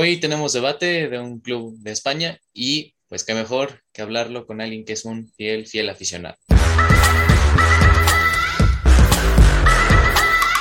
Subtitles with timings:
[0.00, 4.60] Hoy tenemos debate de un club de España y pues qué mejor que hablarlo con
[4.60, 6.36] alguien que es un fiel, fiel aficionado.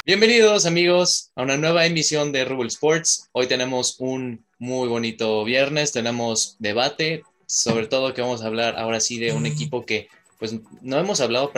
[0.08, 3.30] Bienvenidos amigos a una nueva emisión de Rubble Sports.
[3.32, 9.00] Hoy tenemos un muy bonito viernes, tenemos debate, sobre todo que vamos a hablar ahora
[9.00, 10.08] sí de un equipo que
[10.40, 11.52] pues no hemos hablado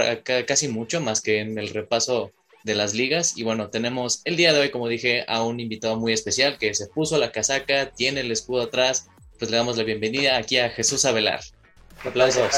[0.46, 2.34] casi mucho más que en el repaso
[2.64, 3.38] de las ligas.
[3.38, 6.74] Y bueno, tenemos el día de hoy, como dije, a un invitado muy especial que
[6.74, 9.08] se puso la casaca, tiene el escudo atrás.
[9.38, 11.40] Pues le damos la bienvenida aquí a Jesús Avelar.
[12.06, 12.52] Aplausos.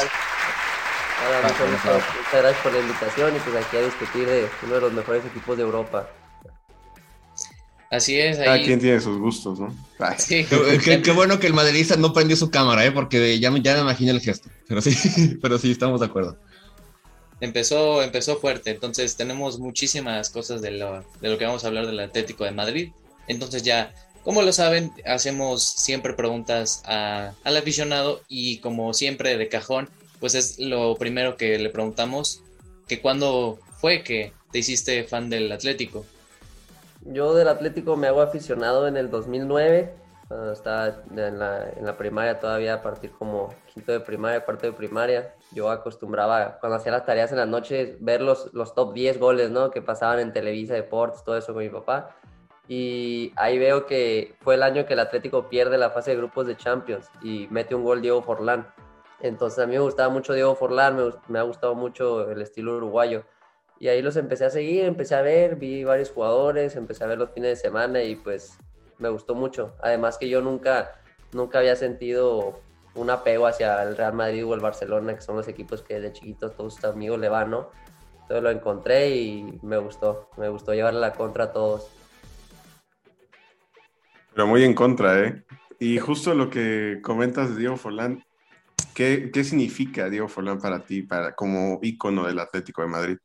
[1.28, 4.94] Hola, muchas, gracias por la invitación y pues aquí a discutir de uno de los
[4.94, 6.10] mejores equipos de Europa.
[7.92, 8.40] Así es.
[8.40, 8.46] Ahí...
[8.46, 9.76] Cada quien tiene sus gustos, ¿no?
[10.18, 10.48] Sí.
[10.48, 12.92] Qué, bueno que el madridista no prendió su cámara, ¿eh?
[12.92, 14.50] porque ya, ya me imaginé el gesto.
[14.68, 16.40] Pero sí, pero sí, estamos de acuerdo
[17.42, 18.72] empezó, empezó fuerte.
[18.72, 22.52] Entonces tenemos muchísimas cosas de lo, de lo que vamos a hablar del Atlético de
[22.52, 22.92] Madrid.
[23.28, 29.50] Entonces ya, como lo saben, hacemos siempre preguntas a, al aficionado y como siempre de
[29.50, 32.44] cajón, pues es lo primero que le preguntamos,
[32.88, 36.06] que cuándo fue que te hiciste fan del Atlético.
[37.06, 40.01] Yo del Atlético me hago aficionado en el 2009
[40.52, 44.74] estaba en la, en la, primaria todavía, a partir como quinto de primaria, cuarto de
[44.74, 49.20] primaria, yo acostumbraba, cuando hacía las tareas en las noches, ver los, los top 10
[49.20, 49.72] goles, ¿no?
[49.72, 52.16] Que pasaban en Televisa Deportes, todo eso con mi papá.
[52.68, 56.48] Y ahí veo que fue el año que el Atlético pierde la fase de grupos
[56.48, 58.68] de Champions y mete un gol Diego Forlán.
[59.20, 62.78] Entonces a mí me gustaba mucho Diego Forlán, me, me ha gustado mucho el estilo
[62.78, 63.24] uruguayo.
[63.80, 67.18] Y ahí los empecé a seguir, empecé a ver, vi varios jugadores, empecé a ver
[67.18, 68.58] los fines de semana y pues
[69.02, 69.76] me gustó mucho.
[69.82, 71.02] Además que yo nunca,
[71.34, 72.62] nunca había sentido
[72.94, 76.14] un apego hacia el Real Madrid o el Barcelona, que son los equipos que de
[76.14, 77.70] chiquitos todos tus amigos le van, ¿no?
[78.22, 81.90] Entonces lo encontré y me gustó, me gustó llevarle la contra a todos.
[84.34, 85.44] Pero muy en contra, ¿eh?
[85.80, 88.24] Y justo lo que comentas de Diego Forlán,
[88.94, 93.18] ¿qué, qué significa Diego Forlán para ti, para, como ícono del Atlético de Madrid?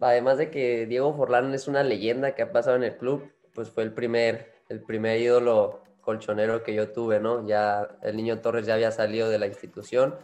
[0.00, 3.70] Además de que Diego Forlán es una leyenda que ha pasado en el club, pues
[3.70, 7.46] fue el primer el primer ídolo colchonero que yo tuve, ¿no?
[7.46, 10.14] Ya el niño Torres ya había salido de la institución,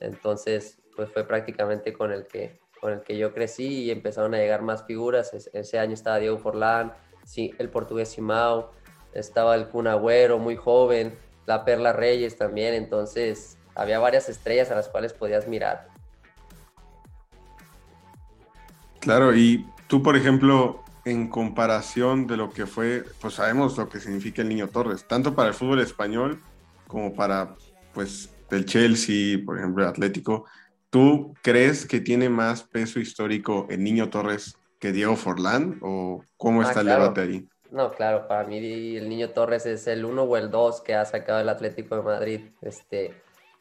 [0.00, 4.38] entonces pues fue prácticamente con el que, con el que yo crecí y empezaron a
[4.38, 5.32] llegar más figuras.
[5.52, 6.92] Ese año estaba Diego Forlán,
[7.24, 8.72] sí, el portugués Simao,
[9.12, 14.74] estaba el Kun Agüero, muy joven, la Perla Reyes también, entonces había varias estrellas a
[14.74, 15.88] las cuales podías mirar.
[19.00, 24.00] Claro, y tú, por ejemplo, en comparación de lo que fue, pues sabemos lo que
[24.00, 26.40] significa el Niño Torres, tanto para el fútbol español
[26.86, 27.56] como para,
[27.94, 30.44] pues, el Chelsea, por ejemplo, el Atlético.
[30.90, 36.62] ¿Tú crees que tiene más peso histórico el Niño Torres que Diego Forlán o cómo
[36.62, 37.48] ah, está el debate ahí?
[37.70, 41.04] No, claro, para mí el Niño Torres es el uno o el dos que ha
[41.04, 42.40] sacado el Atlético de Madrid.
[42.60, 43.14] Este,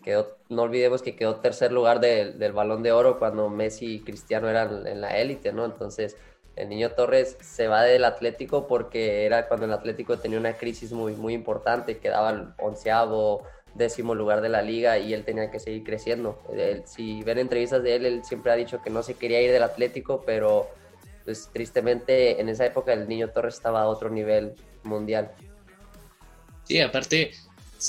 [0.03, 4.49] quedó, no olvidemos que quedó tercer lugar del Balón de Oro cuando Messi y Cristiano
[4.49, 5.65] eran en la élite, ¿no?
[5.65, 6.17] Entonces,
[6.55, 10.91] el niño Torres se va del Atlético porque era cuando el Atlético tenía una crisis
[10.91, 13.43] muy, muy importante, quedaba el onceavo,
[13.75, 16.41] décimo lugar de la liga y él tenía que seguir creciendo.
[16.85, 19.63] si ven entrevistas de él, él siempre ha dicho que no se quería ir del
[19.63, 20.69] Atlético, pero
[21.23, 25.31] pues tristemente en esa época el niño Torres estaba a otro nivel mundial.
[26.63, 27.31] Sí, aparte,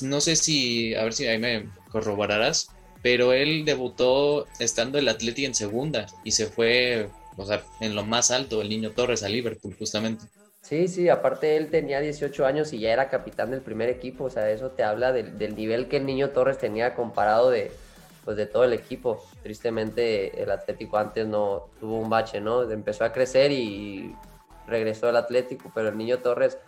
[0.03, 2.71] no sé si, a ver si ahí me corroborarás,
[3.03, 8.05] pero él debutó estando el Atlético en segunda y se fue o sea, en lo
[8.05, 10.25] más alto, el niño Torres a Liverpool, justamente.
[10.63, 14.31] Sí, sí, aparte él tenía 18 años y ya era capitán del primer equipo, o
[14.31, 17.73] sea, eso te habla del, nivel que el niño Torres tenía comparado de,
[18.25, 19.25] pues, de todo el equipo.
[19.43, 22.71] Tristemente el Atlético antes no tuvo un bache, ¿no?
[22.71, 24.15] Empezó a crecer y
[24.67, 26.59] regresó al Atlético, pero el niño Torres,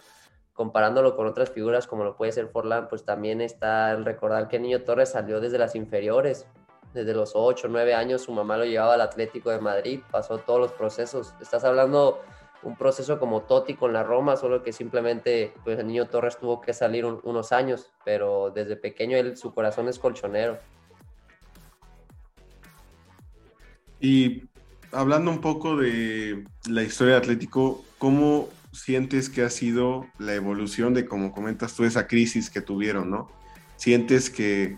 [0.54, 4.56] comparándolo con otras figuras como lo puede ser Forlán, pues también está el recordar que
[4.56, 6.46] el niño Torres salió desde las inferiores,
[6.94, 10.38] desde los 8 o 9 años su mamá lo llevaba al Atlético de Madrid, pasó
[10.38, 11.34] todos los procesos.
[11.40, 12.20] Estás hablando
[12.62, 16.60] un proceso como Totti con la Roma, solo que simplemente pues el niño Torres tuvo
[16.60, 20.58] que salir unos años, pero desde pequeño él, su corazón es colchonero.
[24.00, 24.44] Y
[24.92, 30.94] hablando un poco de la historia de Atlético, ¿cómo sientes que ha sido la evolución
[30.94, 33.30] de, como comentas tú, esa crisis que tuvieron, ¿no?
[33.76, 34.76] ¿Sientes que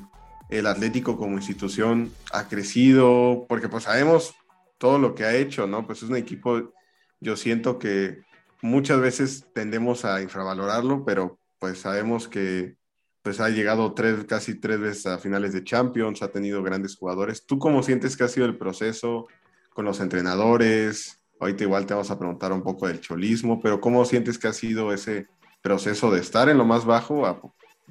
[0.51, 4.35] el Atlético como institución ha crecido, porque pues sabemos
[4.79, 5.87] todo lo que ha hecho, ¿no?
[5.87, 6.73] Pues es un equipo,
[7.21, 8.23] yo siento que
[8.63, 12.77] muchas veces tendemos a infravalorarlo, pero pues sabemos que
[13.23, 17.47] pues ha llegado tres, casi tres veces a finales de Champions, ha tenido grandes jugadores.
[17.47, 19.27] ¿Tú cómo sientes que ha sido el proceso
[19.71, 21.21] con los entrenadores?
[21.41, 24.53] Ahorita igual te vamos a preguntar un poco del cholismo, pero ¿cómo sientes que ha
[24.53, 25.27] sido ese
[25.65, 27.41] proceso de estar en lo más bajo a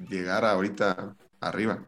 [0.08, 1.84] llegar ahorita arriba.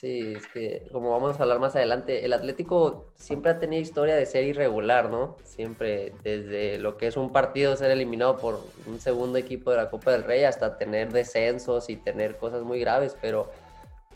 [0.00, 4.14] Sí, es que como vamos a hablar más adelante, el Atlético siempre ha tenido historia
[4.14, 5.36] de ser irregular, ¿no?
[5.42, 9.90] Siempre, desde lo que es un partido ser eliminado por un segundo equipo de la
[9.90, 13.50] Copa del Rey hasta tener descensos y tener cosas muy graves, pero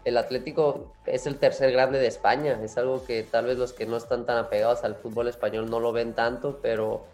[0.05, 3.85] el Atlético es el tercer grande de España, es algo que tal vez los que
[3.85, 7.06] no están tan apegados al fútbol español no lo ven tanto, pero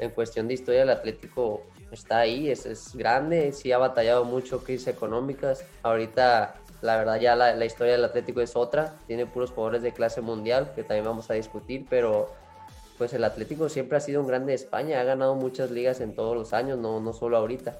[0.00, 4.64] en cuestión de historia el Atlético está ahí, es, es grande, sí ha batallado mucho
[4.64, 9.82] crisis económicas, ahorita la verdad ya la, historia del Atlético es otra, tiene puros jugadores
[9.82, 12.32] de clase mundial que también vamos a discutir, pero
[12.96, 16.14] pues el Atlético siempre ha sido un grande de España, ha ganado muchas ligas en
[16.14, 17.78] todos los años, no, no solo ahorita.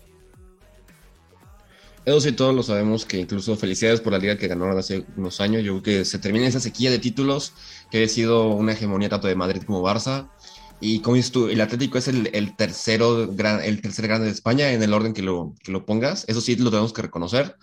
[2.05, 5.41] Eso sí, todos lo sabemos, que incluso felicidades por la liga que ganaron hace unos
[5.41, 5.62] años.
[5.62, 7.52] Yo creo que se termina esa sequía de títulos,
[7.91, 10.31] que ha sido una hegemonía tanto de Madrid como Barça.
[10.81, 14.73] Y como dices tú, el Atlético es el, el tercero, el tercer grande de España
[14.73, 16.25] en el orden que lo, que lo pongas.
[16.26, 17.56] Eso sí lo tenemos que reconocer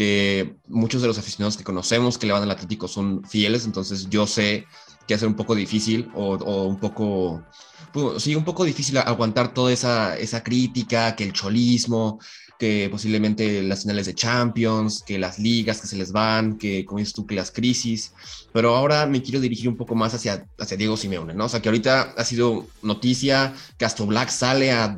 [0.00, 4.08] que muchos de los aficionados que conocemos que le van al Atlético son fieles, entonces
[4.08, 4.64] yo sé
[5.06, 7.44] que va a ser un poco difícil o, un poco,
[7.92, 12.18] pues, sí, un poco difícil aguantar toda esa, esa crítica, que el cholismo,
[12.58, 17.00] que posiblemente las finales de Champions, que las ligas que se les van, que como
[17.00, 18.14] dices tú, que las crisis,
[18.54, 21.44] pero ahora me quiero dirigir un poco más hacia, hacia Diego Simeone, ¿no?
[21.44, 24.96] O sea, que ahorita ha sido noticia, Castro Black sale a,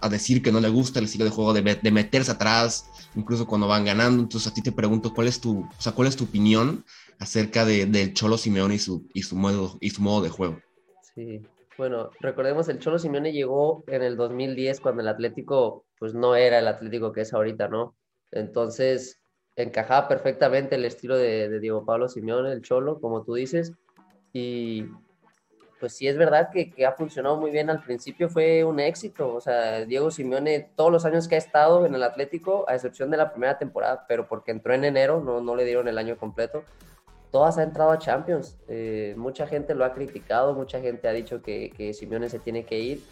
[0.00, 2.84] a, decir que no le gusta el estilo de juego, de, de meterse atrás,
[3.18, 4.22] incluso cuando van ganando.
[4.22, 6.84] Entonces a ti te pregunto, ¿cuál es tu, o sea, cuál es tu opinión
[7.18, 10.58] acerca de, del Cholo Simeone y su, y, su modo, y su modo de juego?
[11.14, 11.42] Sí,
[11.76, 16.58] bueno, recordemos, el Cholo Simeone llegó en el 2010 cuando el Atlético, pues no era
[16.58, 17.96] el Atlético que es ahorita, ¿no?
[18.30, 19.20] Entonces,
[19.56, 23.72] encajaba perfectamente el estilo de, de Diego Pablo Simeone, el Cholo, como tú dices,
[24.32, 24.84] y
[25.78, 29.34] pues sí es verdad que, ha funcionado muy bien al principio, fue un éxito.
[29.34, 33.10] O sea, Diego Simeone, todos los años que ha estado en el Atlético, a excepción
[33.10, 36.16] de la primera temporada, pero porque entró en enero, no, no le dieron el año
[36.16, 36.64] completo,
[37.30, 38.58] todas ha entrado a Champions.
[38.68, 42.64] Eh, mucha gente lo ha criticado, mucha gente ha dicho que, que Simeone se tiene
[42.64, 43.02] que ir,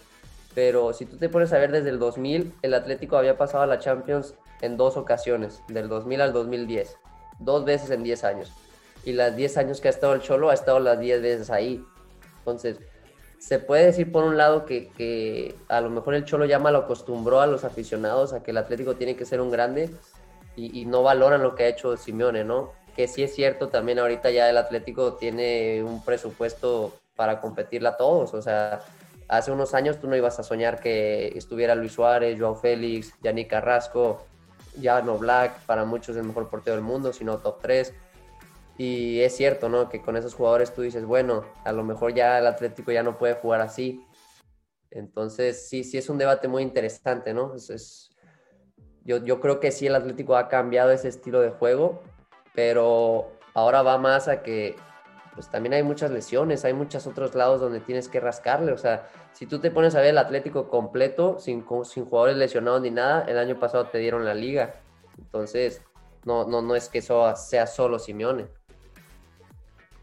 [0.55, 3.67] pero si tú te pones a ver desde el 2000, el Atlético había pasado a
[3.67, 6.97] la Champions en dos ocasiones, del 2000 al 2010,
[7.39, 8.53] dos veces en 10 años.
[9.05, 11.85] Y las 10 años que ha estado el Cholo, ha estado las 10 veces ahí
[12.47, 12.79] entonces,
[13.39, 17.41] se puede decir por un lado que, a lo mejor el Cholo ya mal acostumbró
[17.41, 19.91] a los aficionados a que el Atlético tiene que ser un grande
[20.55, 22.73] y, no valoran lo que ha hecho Simeone, ¿no?
[22.95, 27.97] Que sí es cierto, también ahorita ya el Atlético tiene un presupuesto para competirla a
[27.97, 28.81] todos, o sea,
[29.29, 33.51] hace unos años tú no ibas a soñar que estuviera Luis Suárez, Joao Félix, Yannick
[33.51, 34.25] Carrasco,
[34.81, 37.93] Jano Black, para muchos el mejor portero del mundo, sino top 3.
[38.79, 39.89] Y es cierto, ¿no?
[39.89, 43.17] Que con esos jugadores tú dices, bueno, a lo mejor ya el Atlético ya no
[43.17, 44.05] puede jugar así.
[44.91, 47.55] Entonces, sí, sí es un debate muy interesante, ¿no?
[47.55, 48.11] Es,
[49.05, 52.03] yo, yo creo que sí el Atlético ha cambiado ese estilo de juego,
[52.55, 54.77] pero ahora va más a que
[55.35, 58.73] pues también hay muchas lesiones, hay muchos otros lados donde tienes que rascarle.
[58.73, 62.81] O sea, si tú te pones a ver el Atlético completo, sin, sin jugadores lesionados
[62.81, 64.73] ni nada, el año pasado te dieron la liga.
[65.19, 65.83] Entonces,
[66.25, 68.47] no, no, no es que eso sea solo Simeone.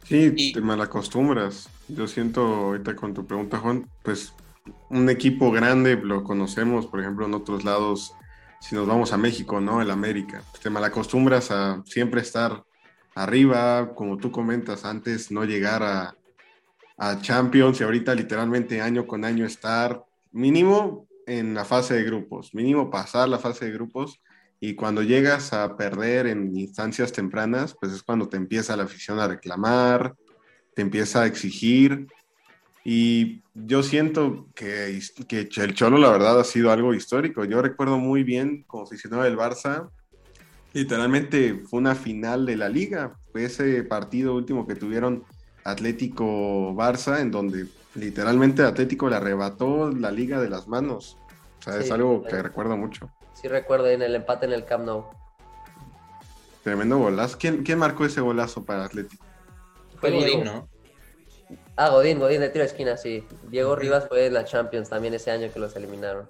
[0.04, 1.70] Sí, te malacostumbras.
[1.88, 4.34] Yo siento ahorita con tu pregunta, Juan, pues
[4.90, 8.14] un equipo grande lo conocemos, por ejemplo, en otros lados,
[8.60, 9.82] si nos vamos a México, ¿no?
[9.82, 10.44] El América.
[10.62, 12.64] Te malacostumbras a siempre estar
[13.16, 16.16] arriba, como tú comentas antes, no llegar a,
[16.98, 22.54] a Champions y ahorita literalmente año con año estar mínimo en la fase de grupos,
[22.54, 24.20] mínimo pasar la fase de grupos
[24.66, 29.20] y cuando llegas a perder en instancias tempranas, pues es cuando te empieza la afición
[29.20, 30.16] a reclamar,
[30.74, 32.08] te empieza a exigir.
[32.86, 37.44] Y yo siento que, que el Cholo, la verdad, ha sido algo histórico.
[37.44, 39.90] Yo recuerdo muy bien, como aficionado del Barça,
[40.72, 43.18] literalmente fue una final de la liga.
[43.34, 45.26] Fue ese partido último que tuvieron
[45.66, 51.18] Atlético-Barça, en donde literalmente Atlético le arrebató la liga de las manos.
[51.60, 53.12] O sea, es algo que recuerdo mucho
[53.44, 55.06] sí recuerdo en el empate en el Camp Nou.
[56.64, 57.38] Tremendo golazo.
[57.38, 59.24] ¿Quién, marcó ese golazo para Atlético?
[60.00, 60.70] Fue Godín, ¿no?
[61.76, 63.26] Ah, Godín, Godín de tiro de esquina, sí.
[63.50, 66.30] Diego Rivas fue en la Champions también ese año que los eliminaron.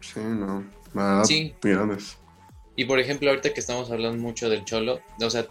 [0.00, 0.64] Sí, no.
[0.94, 1.52] Nada, sí.
[2.76, 5.46] Y por ejemplo, ahorita que estamos hablando mucho del Cholo, o sea,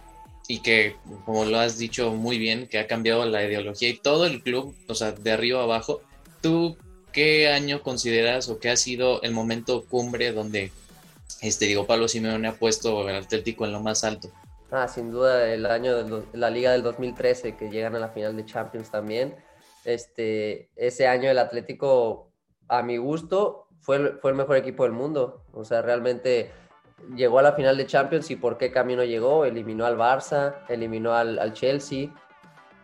[0.48, 4.26] y que, como lo has dicho muy bien, que ha cambiado la ideología y todo
[4.26, 6.02] el club, o sea, de arriba a abajo,
[6.42, 6.78] ¿tú
[7.12, 10.72] qué año consideras o qué ha sido el momento cumbre donde
[11.42, 14.30] este, digo, Pablo Simeone ha puesto el Atlético en lo más alto.
[14.72, 18.38] Ah, sin duda el año de la Liga del 2013 que llegan a la final
[18.38, 19.36] de Champions también.
[19.84, 22.32] Este, ese año el Atlético,
[22.68, 25.44] a mi gusto, fue el, fue el mejor equipo del mundo.
[25.52, 26.52] O sea, realmente
[27.16, 29.44] llegó a la final de Champions y por qué camino llegó.
[29.44, 32.14] Eliminó al Barça, eliminó al, al Chelsea,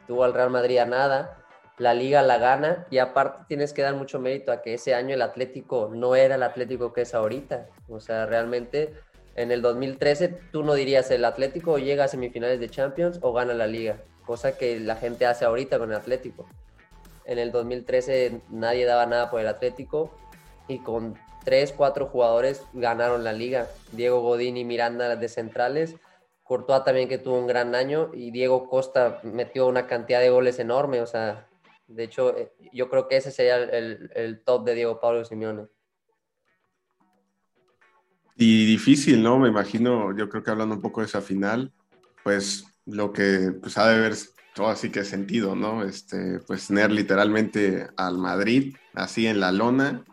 [0.08, 1.46] tuvo al Real Madrid a nada.
[1.78, 5.14] La liga la gana y aparte tienes que dar mucho mérito a que ese año
[5.14, 7.68] el Atlético no era el Atlético que es ahorita.
[7.88, 8.96] O sea, realmente
[9.36, 13.54] en el 2013 tú no dirías el Atlético llega a semifinales de Champions o gana
[13.54, 16.48] la liga, cosa que la gente hace ahorita con el Atlético.
[17.26, 20.12] En el 2013 nadie daba nada por el Atlético
[20.68, 21.16] y con
[21.48, 23.68] tres, cuatro jugadores ganaron la liga.
[23.92, 25.96] Diego Godín y Miranda de centrales.
[26.44, 30.60] Courtois también que tuvo un gran año y Diego Costa metió una cantidad de goles
[30.60, 31.02] enorme.
[31.02, 31.47] O sea,
[31.88, 35.68] de hecho, eh, yo creo que ese sería el, el top de Diego Pablo Simeone.
[38.36, 39.40] Y difícil, ¿no?
[39.40, 41.74] Me imagino, yo creo que hablando un poco de esa final,
[42.24, 44.16] pues lo que pues, ha de haber
[44.54, 45.84] todo así que sentido, ¿no?
[45.84, 50.04] Este, pues tener literalmente al Madrid así en la lona,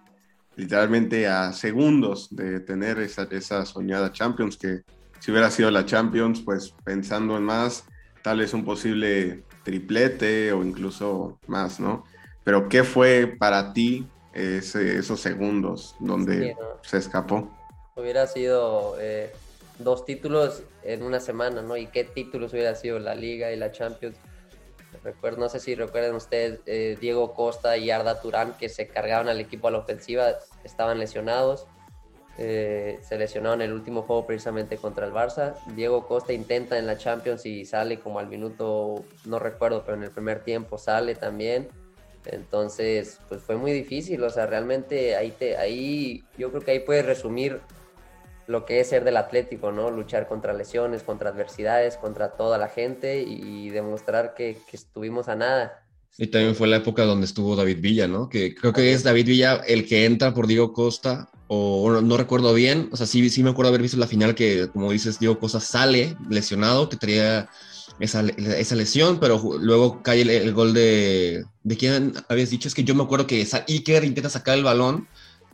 [0.57, 4.83] literalmente a segundos de tener esa, esa soñada Champions, que
[5.21, 7.87] si hubiera sido la Champions, pues pensando en más,
[8.23, 12.05] tal vez un posible triplete o incluso más, ¿no?
[12.45, 16.67] Pero ¿qué fue para ti ese, esos segundos donde Sí, no.
[16.83, 17.51] se escapó?
[17.97, 19.33] Hubiera sido eh,
[19.79, 21.77] dos títulos en una semana, ¿no?
[21.77, 24.17] ¿Y qué títulos hubiera sido la Liga y la Champions?
[25.03, 29.29] Recuerdo, no sé si recuerdan ustedes, eh, Diego Costa y Arda Turán, que se cargaban
[29.29, 30.29] al equipo a la ofensiva,
[30.65, 31.67] estaban lesionados.
[32.37, 35.55] Eh, se lesionaron en el último juego precisamente contra el Barça.
[35.75, 40.03] Diego Costa intenta en la Champions y sale como al minuto, no recuerdo, pero en
[40.03, 41.69] el primer tiempo sale también.
[42.27, 47.05] Entonces, pues fue muy difícil, o sea, realmente ahí, ahí yo creo que ahí puedes
[47.05, 47.61] resumir
[48.47, 49.91] lo que es ser del Atlético, ¿no?
[49.91, 55.84] Luchar contra lesiones, contra adversidades, contra toda la gente y demostrar que estuvimos a nada.
[56.17, 58.29] Y también fue la época donde estuvo David Villa, ¿no?
[58.29, 62.17] Que creo que es David Villa el que entra por Diego Costa, o no, no
[62.17, 65.19] recuerdo bien, o sea, sí, sí me acuerdo haber visto la final que, como dices,
[65.19, 67.49] Diego Costa sale lesionado, que traía
[67.99, 71.45] esa, esa lesión, pero luego cae el, el gol de...
[71.63, 72.69] ¿De quién habías dicho?
[72.69, 75.09] Es que yo me acuerdo que Iker intenta sacar el balón,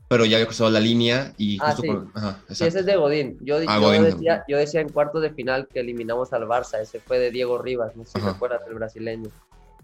[0.09, 1.89] pero ya había cruzado la línea y Ah, justo sí.
[2.15, 3.39] Ajá, Sí, ese es de Godín.
[3.43, 4.03] Yo, Ah, yo Godín.
[4.03, 6.81] decía, yo decía en cuartos de final que eliminamos al Barça.
[6.81, 8.33] Ese fue de Diego Rivas, no sé si Ajá.
[8.33, 9.31] recuerdas, el brasileño.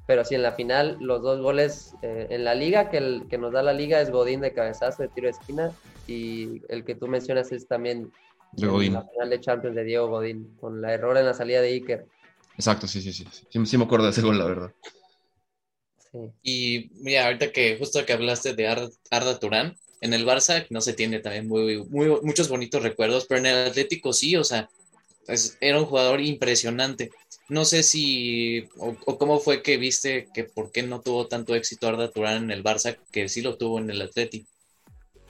[0.06, 3.38] Pero sí, en la final, los dos goles eh, en la liga, que, el, que
[3.38, 5.72] nos da la liga es Godín de cabezazo, de tiro de esquina.
[6.06, 8.12] Y el que tú mencionas es también
[8.52, 8.92] De en Godín.
[8.92, 12.06] la final de Champions de Diego Godín, con la error en la salida de Iker.
[12.54, 13.26] Exacto, sí, sí, sí.
[13.50, 14.72] Sí, sí me acuerdo de ese gol, la verdad.
[16.12, 16.18] Sí.
[16.42, 20.80] Y mira, ahorita que justo que hablaste de Arda, Arda Turán, en el Barça no
[20.80, 24.70] se tiene también muy, muy, muchos bonitos recuerdos, pero en el Atlético sí, o sea,
[25.60, 27.10] era un jugador impresionante.
[27.48, 31.88] No sé si, o, cómo fue que viste que por qué no tuvo tanto éxito
[31.88, 34.48] Arda Turán en el Barça, que sí lo tuvo en el Atlético.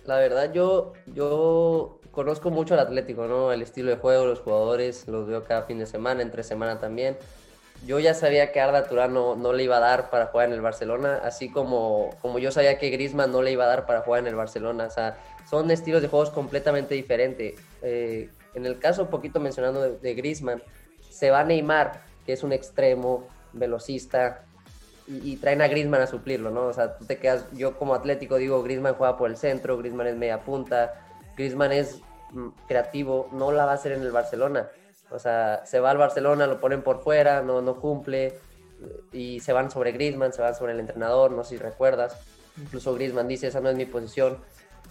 [0.05, 3.53] La verdad, yo, yo conozco mucho al Atlético, ¿no?
[3.53, 7.19] El estilo de juego, los jugadores, los veo cada fin de semana, entre semana también.
[7.85, 10.55] Yo ya sabía que Arda Turán no, no le iba a dar para jugar en
[10.55, 14.01] el Barcelona, así como, como yo sabía que Griezmann no le iba a dar para
[14.01, 14.87] jugar en el Barcelona.
[14.87, 15.19] O sea,
[15.51, 17.61] son estilos de juegos completamente diferentes.
[17.83, 20.63] Eh, en el caso, un poquito mencionando de, de Griezmann,
[21.09, 24.45] se va Neymar, que es un extremo, velocista,
[25.07, 26.67] y, y traen a Griezmann a suplirlo, ¿no?
[26.67, 30.09] O sea, tú te quedas, yo como Atlético digo, Griezmann juega por el centro, Griezmann
[30.09, 30.95] es media punta,
[31.37, 32.01] Griezmann es
[32.33, 34.69] mm, creativo, no la va a hacer en el Barcelona.
[35.11, 38.41] O sea, se va al Barcelona, lo ponen por fuera, no, no cumple,
[39.13, 42.19] y se van sobre Griezmann, se van sobre el entrenador, no sé si recuerdas.
[42.61, 44.39] Incluso Griezmann dice, esa no es mi posición.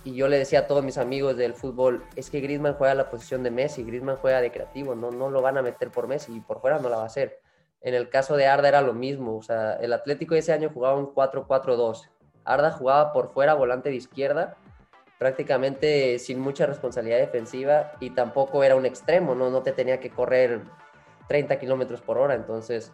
[0.06, 3.10] Y yo le decía a todos mis amigos del fútbol, es que Griezmann juega la
[3.10, 6.38] posición de Messi, Griezmann juega de creativo, no, no lo van a meter por Messi
[6.38, 7.40] y por fuera no la va a hacer.
[7.82, 10.96] En el caso de Arda era lo mismo, o sea, el Atlético ese año jugaba
[10.96, 12.12] un 4-4-2.
[12.44, 14.58] Arda jugaba por fuera, volante de izquierda,
[15.18, 20.12] prácticamente sin mucha responsabilidad defensiva y tampoco era un extremo, no, no te tenía que
[20.12, 20.62] correr
[21.28, 22.36] 30 kilómetros por hora.
[22.36, 22.94] Entonces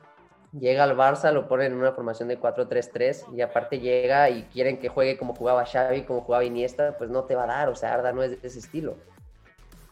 [0.52, 4.78] llega al Barça, lo ponen en una formación de 4-3-3 y aparte llega y quieren
[4.80, 7.76] que juegue como jugaba Xavi, como jugaba Iniesta, pues no te va a dar, o
[7.76, 8.98] sea, Arda no es de ese estilo.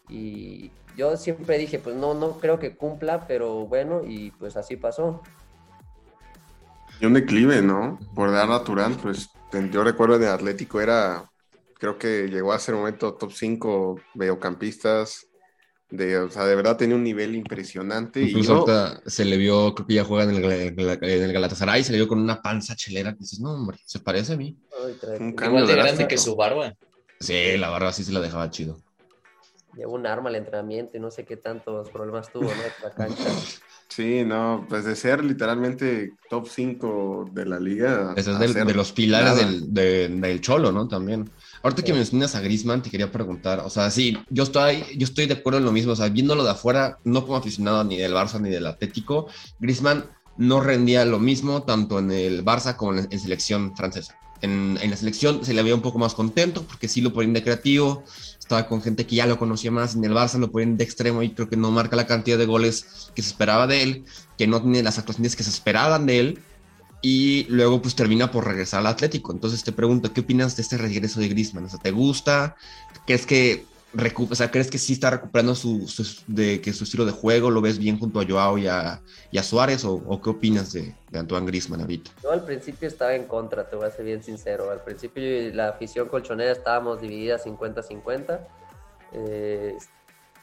[0.09, 4.75] Y yo siempre dije, pues no, no creo que cumpla, pero bueno, y pues así
[4.75, 5.21] pasó.
[6.99, 7.97] Y un declive, ¿no?
[8.13, 9.29] Por dar natural, pues
[9.71, 11.23] yo recuerdo en Atlético era,
[11.75, 15.28] creo que llegó a ser momento top 5 mediocampistas,
[15.89, 18.21] de, o sea, de verdad tenía un nivel impresionante.
[18.21, 20.41] Y Incluso yo, ahorita se le vio, creo que ya juega en el,
[20.75, 23.77] Gal- en el Galatasaray, se le vio con una panza chelera que dices, no, hombre,
[23.85, 24.57] se parece a mí.
[24.71, 26.73] Ay, Un cambio Igual de grande que su barba.
[27.19, 28.77] Sí, la barba sí se la dejaba chido.
[29.75, 32.63] llevó un arma al entrenamiento y no sé qué tantos problemas tuvo, ¿no?
[32.83, 33.29] La cancha.
[33.89, 38.13] Sí, no, pues de ser literalmente top 5 de la liga.
[38.15, 39.35] Ese es de los pilares
[39.73, 40.87] del, del, Cholo, ¿no?
[40.87, 41.29] También.
[41.61, 45.25] Ahorita que mencionas a Grisman, te quería preguntar, o sea, sí, yo estoy, yo estoy
[45.25, 48.13] de acuerdo en lo mismo, o sea, viéndolo de afuera, no como aficionado ni del
[48.13, 49.27] Barça ni del Atlético,
[49.59, 50.05] Grisman
[50.37, 54.17] no rendía lo mismo tanto en el Barça como en, selección francesa.
[54.41, 57.33] En, en, la selección se le veía un poco más contento porque sí lo ponían
[57.33, 58.05] de creativo,
[58.39, 61.23] estaba con gente que ya lo conocía más, en el Barça lo ponen de extremo
[61.23, 64.05] y creo que no marca la cantidad de goles que se esperaba de él,
[64.37, 66.39] que no tiene las actuaciones que se esperaban de él
[67.01, 69.31] y luego pues termina por regresar al Atlético.
[69.31, 71.65] Entonces te pregunto, ¿qué opinas de este regreso de Griezmann?
[71.65, 72.55] O sea, ¿te gusta?
[73.05, 75.87] ¿Crees que o ¿crees que sí está recuperando su,
[76.27, 77.49] de, que su estilo de juego?
[77.49, 79.01] ¿Lo ves bien junto a Joao y a,
[79.41, 79.83] Suárez?
[79.83, 82.11] O, qué opinas de, de, Antoine Griezmann ahorita?
[82.21, 84.69] Yo al principio estaba en contra, te voy a ser bien sincero.
[84.69, 88.39] Al principio la afición colchonera estábamos divididas 50-50.
[89.13, 89.75] Eh,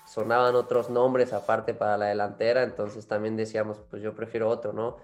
[0.07, 4.97] sonaban otros nombres aparte para la delantera, entonces también decíamos, pues yo prefiero otro, ¿no?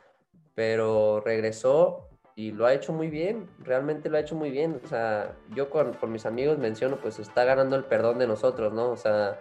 [0.55, 4.81] Pero regresó y lo ha hecho muy bien, realmente lo ha hecho muy bien.
[4.85, 8.91] O sea, yo con, mis amigos menciono, pues está ganando el perdón de nosotros, ¿no?
[8.91, 9.39] O sea,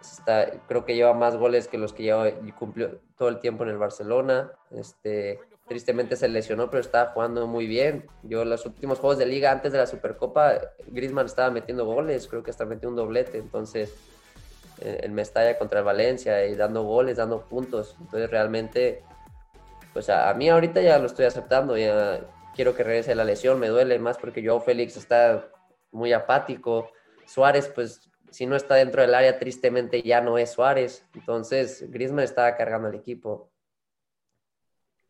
[0.00, 3.64] está, creo que lleva más goles que los que lleva y cumplió todo el tiempo
[3.64, 4.52] en el Barcelona.
[4.70, 8.06] Este, tristemente se lesionó, pero está jugando muy bien.
[8.22, 12.28] Yo en los últimos juegos de liga antes de la Supercopa, Griezmann estaba metiendo goles,
[12.28, 13.94] creo que hasta metió un doblete, entonces
[14.80, 17.96] eh, el Mestalla contra el Valencia y dando goles, dando puntos.
[18.00, 19.02] Entonces realmente
[19.94, 23.68] pues a, mí ahorita ya lo estoy aceptando, ya quiero que regrese la lesión, me
[23.68, 25.48] duele más porque Joao Félix está
[25.92, 26.90] muy apático,
[27.24, 32.24] Suárez pues si no está dentro del área tristemente ya no es Suárez, entonces Griezmann
[32.24, 33.52] está cargando al equipo.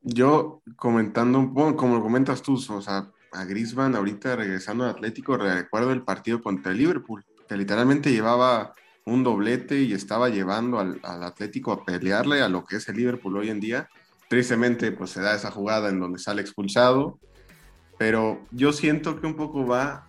[0.03, 5.39] Yo comentando, bueno, como lo comentas tú, o sea, a Griezmann ahorita regresando al Atlético,
[5.39, 8.75] recuerdo el partido contra el Liverpool, que literalmente llevaba
[9.07, 12.97] un doblete y estaba llevando al, al Atlético a pelearle a lo que es el
[12.97, 13.89] Liverpool hoy en día
[14.35, 17.21] Tristemente, pues se da esa jugada en donde sale expulsado,
[17.99, 20.09] pero yo siento que un poco va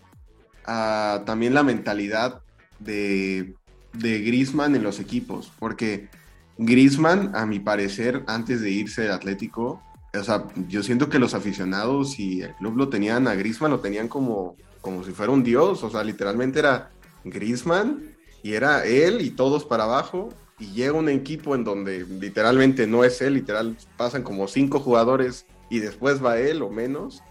[0.66, 2.42] a también la mentalidad
[2.80, 3.54] de,
[3.94, 6.10] de Griezmann en los equipos, porque
[6.58, 9.84] Griezmann, a mi parecer, antes de irse del Atlético,
[10.20, 13.80] o sea, yo siento que los aficionados y el club lo tenían a Griezmann, lo
[13.80, 16.90] tenían como, como si fuera un dios, o sea, literalmente era
[17.24, 22.88] Griezmann y era él y todos para abajo y llega un equipo en donde literalmente
[22.88, 27.22] no es él, literal pasan como cinco jugadores y después va él o menos.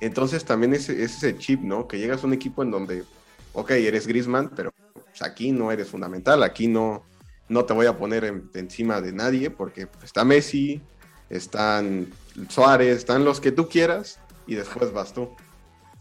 [0.00, 1.86] Entonces también es, ese chip, ¿no?
[1.86, 3.04] Que llegas a un equipo en donde,
[3.52, 7.04] ok, eres Grisman, pero pues, aquí no eres fundamental, aquí no,
[7.48, 10.80] no te voy a poner encima de nadie porque está Messi,
[11.28, 12.08] están
[12.48, 15.30] Suárez, están los que tú quieras y después vas tú.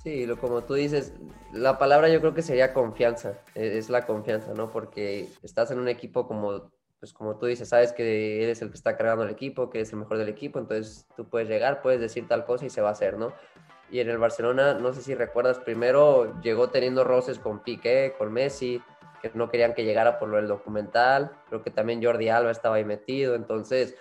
[0.03, 1.13] Sí, lo, como tú dices,
[1.53, 4.71] la palabra yo creo que sería confianza, e, es, la confianza, ¿no?
[4.71, 8.77] Porque estás en un equipo como, pues como tú dices, sabes que eres el que
[8.77, 12.01] está cargando el equipo, que es el mejor del equipo, entonces tú puedes llegar, puedes
[12.01, 13.31] decir tal cosa y se va a hacer, ¿no?
[13.91, 18.33] Y en el Barcelona, no sé si recuerdas, primero llegó teniendo roces con Piqué, con
[18.33, 18.81] Messi,
[19.21, 22.77] que no querían que llegara por lo del documental, creo que también Jordi Alba estaba
[22.77, 23.95] ahí metido, entonces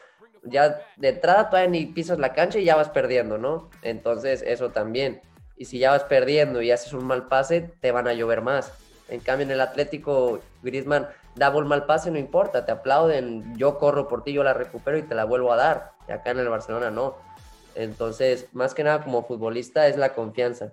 [0.44, 3.68] ya de entrada todavía ni pisas la cancha y ya vas perdiendo, ¿no?
[3.82, 5.20] Entonces eso también
[5.60, 8.72] y si ya vas perdiendo y haces un mal pase, te van a llover más.
[9.10, 13.76] En cambio, en el Atlético, Griezmann da un mal pase, no importa, te aplauden, yo
[13.76, 15.92] corro por ti, yo la recupero y te la vuelvo a dar.
[16.08, 17.14] Y acá en el Barcelona no.
[17.74, 20.72] Entonces, más que nada como futbolista es la confianza,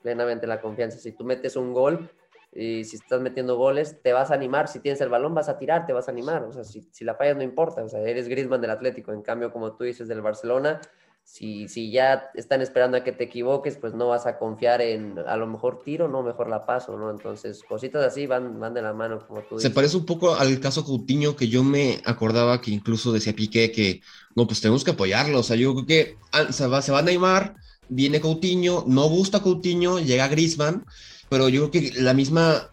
[0.00, 0.98] plenamente la confianza.
[0.98, 2.08] Si tú metes un gol
[2.52, 4.68] y si estás metiendo goles, te vas a animar.
[4.68, 6.44] Si tienes el balón, vas a tirar, te vas a animar.
[6.44, 7.82] O sea, si, si la fallas no importa.
[7.82, 9.12] O sea, eres Griezmann del Atlético.
[9.12, 10.80] En cambio, como tú dices del Barcelona,
[11.24, 15.18] si, si ya están esperando a que te equivoques, pues no vas a confiar en
[15.26, 17.10] a lo mejor tiro, no, mejor la paso, ¿no?
[17.10, 19.70] Entonces, cositas así van, van de la mano, como tú dices.
[19.70, 23.72] Se parece un poco al caso Coutinho, que yo me acordaba que incluso decía Piqué
[23.72, 24.02] que,
[24.36, 26.98] no, pues tenemos que apoyarlo, o sea, yo creo que ah, se va, se va
[27.00, 27.56] a Neymar,
[27.88, 30.84] viene Coutinho, no gusta Coutinho, llega Griezmann,
[31.30, 32.70] pero yo creo que la misma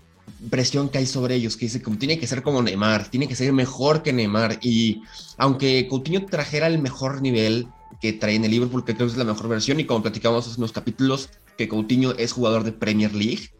[0.49, 3.35] presión que hay sobre ellos, que dice que tiene que ser como Neymar, tiene que
[3.35, 5.01] ser mejor que Neymar, y
[5.37, 7.67] aunque Coutinho trajera el mejor nivel,
[7.99, 10.47] que trae en el Liverpool, que creo que es la mejor versión, y como platicamos
[10.47, 13.51] hace unos capítulos, que Coutinho es jugador de Premier League,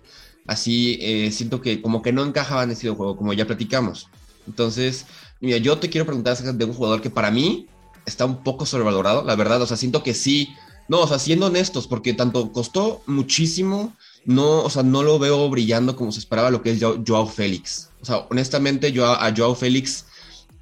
[0.48, 4.08] así eh, siento que como que no encajaba en ese juego, como ya platicamos.
[4.48, 5.06] Entonces,
[5.40, 7.68] mira, yo te quiero preguntar acerca de un jugador que para mí
[8.06, 10.50] está un poco sobrevalorado, la verdad, o sea, siento que sí,
[10.88, 15.50] no, o sea, siendo honestos, porque tanto costó muchísimo, no, o sea, no lo veo
[15.50, 17.90] brillando como se esperaba lo que es Joao Félix.
[18.02, 20.06] O sea, honestamente, yo a Joao Félix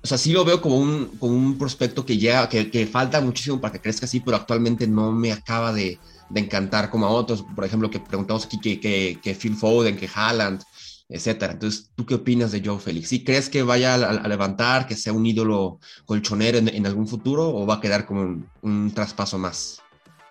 [0.02, 3.60] o sea, sí lo veo como un, como un prospecto que llega, que, falta muchísimo
[3.60, 7.44] para que crezca así, pero actualmente no me acaba de, de encantar como a otros.
[7.56, 10.64] Por ejemplo, que preguntamos aquí que, que, que Phil Foden, que Haaland.
[11.10, 11.54] etcétera.
[11.54, 13.10] Entonces, ¿tú qué opinas de Joe Félix?
[13.10, 17.66] ¿Sí crees que vaya a, levantar, que sea un ídolo colchonero en, algún futuro o
[17.66, 19.82] va a quedar como un, traspaso más?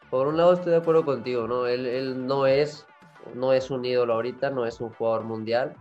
[0.08, 1.66] Por un lado estoy de acuerdo contigo, ¿no?
[1.66, 2.86] Él, él no, es,
[3.34, 5.76] no es un ídolo ahorita, no es un jugador mundial,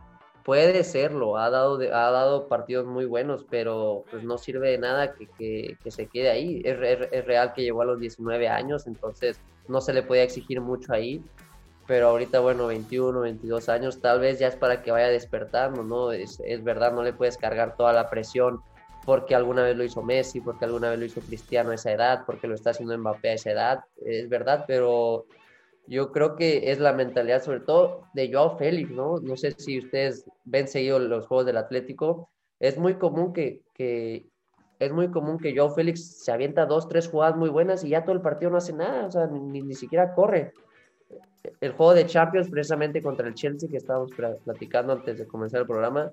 [0.47, 5.13] puede serlo, ha dado, ha dado partidos muy buenos, pero pues no sirve de nada
[5.13, 6.61] que, que, se quede ahí.
[6.63, 6.79] Es,
[7.11, 10.93] es, real que llegó a los 19 años, entonces no se le podía exigir mucho
[10.93, 11.21] ahí,
[11.85, 16.13] pero ahorita, bueno, 21, 22 años, tal vez ya es para que vaya despertando, ¿no?
[16.13, 18.61] Es, es verdad, no le puedes cargar toda la presión
[19.05, 22.23] porque alguna vez lo hizo Messi, porque alguna vez lo hizo Cristiano a esa edad,
[22.25, 25.25] porque lo está haciendo Mbappé a esa edad, es verdad, pero
[25.87, 29.19] yo creo que es la mentalidad, sobre todo de Joao Félix, ¿no?
[29.19, 32.29] No sé si ustedes ven seguido los juegos del Atlético.
[32.59, 34.27] Es muy común que, que
[34.79, 38.03] es muy común que Joao Félix se avienta dos, tres jugadas muy buenas y ya
[38.03, 40.51] todo el partido no hace nada, o sea, ni, ni siquiera corre.
[41.61, 44.11] El juego de Champions, precisamente contra el Chelsea, que estábamos
[44.43, 46.11] platicando antes de comenzar el programa,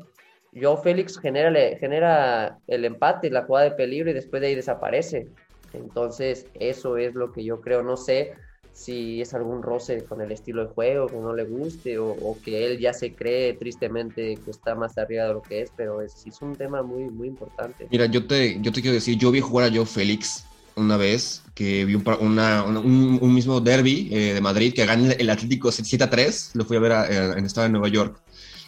[0.55, 5.27] Joao Félix genera, genera el empate, la jugada de peligro y después de ahí desaparece.
[5.73, 7.83] Entonces, eso es lo que yo creo.
[7.83, 8.35] No sé
[8.75, 12.67] si es algún roce con el estilo de juego que no le guste o, que
[12.67, 16.27] él ya se cree tristemente que está más arriba de lo que es, pero es,
[16.27, 17.87] es un tema muy, muy importante.
[17.91, 21.43] Mira, yo te, yo te quiero decir, yo vi jugar a Joe Félix una vez
[21.55, 26.03] que vi un, una, un, mismo derby eh, de Madrid que gana el Atlético 7
[26.03, 28.21] a 3, lo fui a ver en el estado de Nueva York.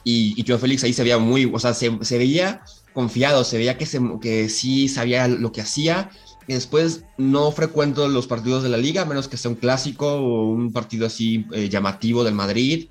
[0.04, 3.58] Y, y Joe Félix ahí se veía muy, o sea, se, se veía confiado, se
[3.58, 6.10] veía que, se, que sí sabía lo que hacía
[6.54, 10.50] después no frecuento los partidos de la liga, a menos que sea un clásico o
[10.50, 12.88] un partido así eh, llamativo del Madrid.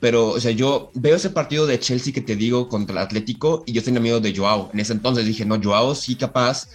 [0.00, 3.62] Pero, o sea, yo veo ese partido de Chelsea que te digo contra el Atlético
[3.66, 4.70] y yo tenía miedo de Joao.
[4.72, 6.68] En ese entonces dije, no, Joao sí capaz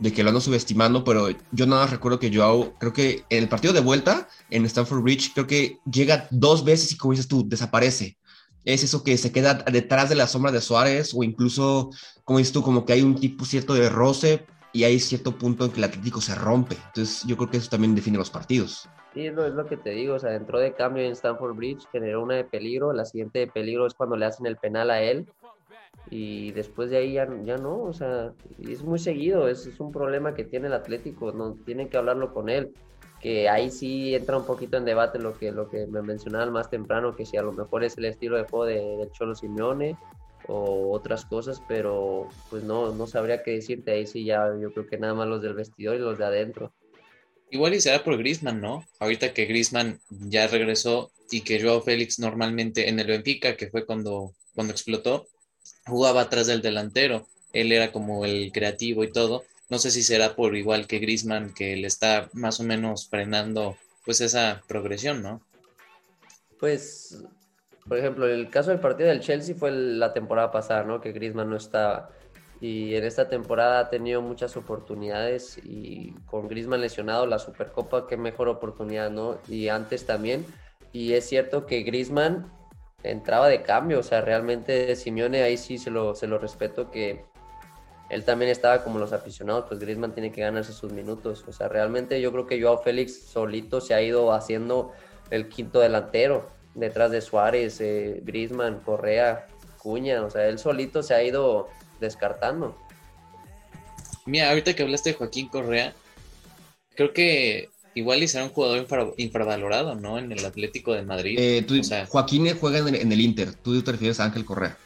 [0.00, 3.48] de que lo ando subestimando, pero yo nada recuerdo que Joao, creo que en el
[3.48, 7.46] partido de vuelta en Stamford Bridge, creo que llega dos veces y como dices tú,
[7.46, 8.16] desaparece.
[8.64, 11.90] Es eso que se queda detrás de la sombra de Suárez o incluso,
[12.24, 14.46] como dices tú, como que hay un tipo cierto de roce,
[14.78, 16.76] y hay cierto punto en que el Atlético se rompe.
[16.86, 18.88] Entonces yo creo que eso también define los partidos.
[19.12, 21.56] Sí, es lo, es lo que te digo, o sea, entró de cambio en Stanford
[21.56, 24.92] Bridge, generó una de peligro, la siguiente de peligro es cuando le hacen el penal
[24.92, 25.26] a él
[26.10, 29.90] y después de ahí ya, ya no, o sea, es muy seguido, es, es un
[29.90, 32.72] problema que tiene el Atlético, no tienen que hablarlo con él,
[33.20, 36.70] que ahí sí entra un poquito en debate lo que, lo que me mencionaban más
[36.70, 39.96] temprano, que si a lo mejor es el estilo de juego de, del Cholo Simeone
[40.48, 44.86] o otras cosas, pero pues no, no sabría qué decirte ahí sí ya, yo creo
[44.86, 46.72] que nada más los del vestidor y los de adentro.
[47.50, 48.84] Igual y será por Grisman, ¿no?
[48.98, 53.86] Ahorita que Grisman ya regresó y que Joao Félix normalmente en el Benfica, que fue
[53.86, 55.26] cuando, cuando explotó,
[55.86, 57.26] jugaba atrás del delantero.
[57.52, 59.44] Él era como el creativo y todo.
[59.70, 63.76] No sé si será por igual que Grisman, que le está más o menos frenando
[64.04, 65.42] pues esa progresión, ¿no?
[66.58, 67.18] Pues
[67.88, 71.00] por ejemplo, el caso del partido del Chelsea fue la temporada pasada, ¿no?
[71.00, 72.10] Que Griezmann no estaba.
[72.60, 78.16] Y en esta temporada ha tenido muchas oportunidades y con Griezmann lesionado, la Supercopa, qué
[78.16, 79.38] mejor oportunidad, ¿no?
[79.48, 80.44] Y antes también.
[80.92, 82.52] Y es cierto que Griezmann
[83.02, 87.24] entraba de cambio, o sea, realmente Simeone ahí sí se lo, se lo respeto que
[88.10, 91.44] él también estaba como los aficionados, pues Griezmann tiene que ganarse sus minutos.
[91.46, 94.92] O sea, realmente yo creo que Joao Félix solito se ha ido haciendo
[95.30, 99.46] el quinto delantero detrás de Suárez, eh, Grisman, Correa,
[99.78, 101.68] Cuña, o sea, él solito se ha ido
[102.00, 102.76] descartando.
[104.26, 105.94] Mira, ahorita que hablaste de Joaquín Correa,
[106.94, 110.18] creo que igual será un jugador infravalorado, ¿no?
[110.18, 111.36] En el Atlético de Madrid.
[111.38, 111.66] Eh,
[112.08, 114.76] Joaquín juega en el, Inter, tú te refieres a Ángel Correa.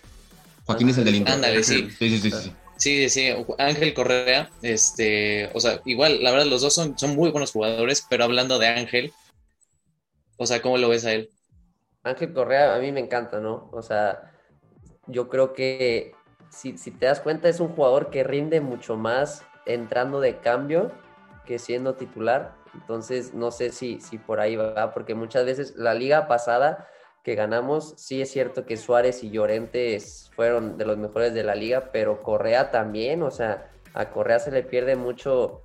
[0.64, 1.34] Joaquín es el del Inter.
[1.34, 1.88] Ándale, sí.
[1.98, 2.30] Sí, sí, sí.
[2.30, 2.52] sí.
[3.08, 7.52] Sí, Ángel Correa, este, o sea, igual, la verdad, los dos son, son muy buenos
[7.52, 9.12] jugadores, pero hablando de Ángel,
[10.36, 11.30] o sea, ¿cómo lo ves a él?
[12.04, 13.68] Ángel Correa a mí me encanta, ¿no?
[13.72, 14.32] O sea,
[15.06, 16.14] yo creo que
[16.50, 20.90] si, te das cuenta es un jugador que rinde mucho más entrando de cambio
[21.46, 22.54] que siendo titular.
[22.74, 26.88] Entonces, no sé si, si por ahí va, porque muchas veces la liga pasada
[27.22, 29.98] que ganamos, sí es cierto que Suárez y Llorente
[30.34, 34.50] fueron de los mejores de la liga, pero Correa también, o sea, a Correa se
[34.50, 35.62] le pierde mucho.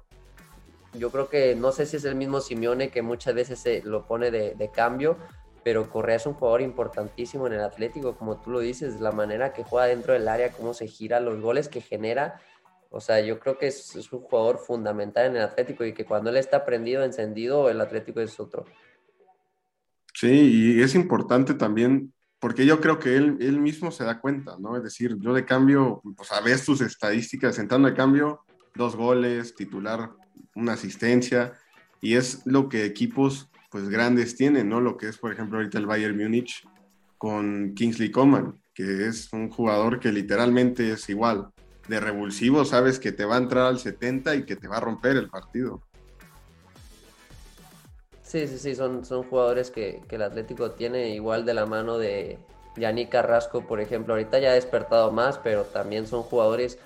[0.93, 4.05] Yo creo que no sé si es el mismo Simeone que muchas veces se lo
[4.05, 5.17] pone de, de cambio,
[5.67, 9.51] pero Correa es un jugador importantísimo en el Atlético, como tú lo dices, la manera
[9.51, 12.39] que juega dentro del área, cómo se gira, los goles que genera.
[12.89, 16.29] O sea, yo creo que es, un jugador fundamental en el Atlético y que cuando
[16.29, 18.63] él está prendido, encendido, el Atlético es otro.
[20.13, 24.55] Sí, y es importante también, porque yo creo que él, él mismo se da cuenta,
[24.57, 24.77] ¿no?
[24.77, 29.53] Es decir, yo de cambio, pues a ver tus estadísticas, entrando de cambio, dos goles,
[29.53, 30.11] titular,
[30.55, 31.55] una asistencia,
[31.99, 34.81] y es lo que equipos pues grandes tienen, ¿no?
[34.81, 36.67] Lo que es, por ejemplo, ahorita el Bayern Múnich,
[37.19, 41.49] con Kingsley Coman, que es un jugador que literalmente es igual.
[41.87, 44.79] De revulsivo, sabes que te va a entrar al 70 y que te va a
[44.79, 45.83] romper el partido.
[48.23, 51.99] Sí, sí, sí, son, son jugadores que, que el Atlético tiene igual de la mano
[51.99, 52.39] de
[52.77, 54.15] Yannick Carrasco, por ejemplo.
[54.15, 56.79] Ahorita ya ha despertado más, pero también son jugadores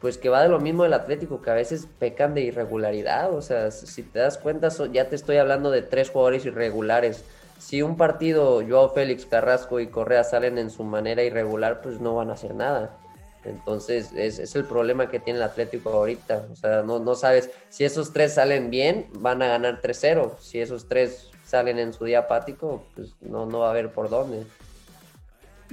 [0.00, 3.32] pues que va de lo mismo del Atlético, que a veces pecan de irregularidad.
[3.32, 7.24] O sea, si te das cuenta, ya te estoy hablando de tres jugadores irregulares.
[7.58, 12.14] Si un partido, Joao Félix, Carrasco y Correa salen en su manera irregular, pues no
[12.14, 12.96] van a hacer nada.
[13.44, 16.46] Entonces, es, es el problema que tiene el Atlético ahorita.
[16.52, 20.38] O sea, no, no sabes, si esos tres salen bien, van a ganar 3-0.
[20.40, 24.10] Si esos tres salen en su día apático, pues no, no va a haber por
[24.10, 24.44] dónde.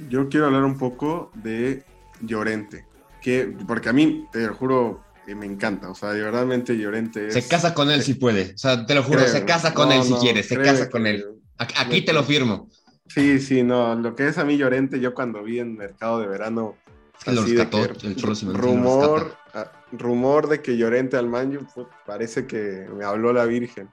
[0.09, 1.83] Yo quiero hablar un poco de
[2.21, 2.86] Llorente,
[3.23, 5.89] que, porque a mí, te lo juro, que me encanta.
[5.89, 7.33] O sea, de verdaderamente Llorente es...
[7.33, 8.53] Se casa con él si puede.
[8.53, 11.25] O sea, te lo juro, se casa con él si quiere, se casa con él.
[11.57, 12.69] Aquí te lo firmo.
[13.07, 13.95] Sí, sí, no.
[13.95, 16.75] Lo que es a mí Llorente, yo cuando vi en Mercado de Verano
[18.53, 23.89] rumor, ah, rumor de que Llorente al Manju, pues, parece que me habló la Virgen.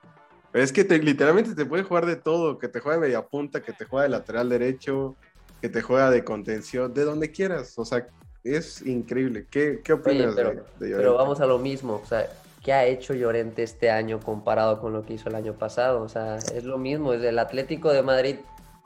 [0.52, 3.24] Pero es que te, literalmente te puede jugar de todo, que te juega de media
[3.24, 5.16] punta, que te juega de lateral derecho,
[5.60, 7.74] que te juega de contención, de donde quieras.
[7.76, 8.08] O sea,
[8.44, 9.46] es increíble.
[9.50, 10.70] ¿Qué, qué opinas pero, de, Llorente?
[10.78, 12.28] Pero vamos a lo mismo, o sea,
[12.64, 16.02] ¿qué ha hecho Llorente este año comparado con lo que hizo el año pasado?
[16.02, 18.36] O sea, es lo mismo, es el Atlético de Madrid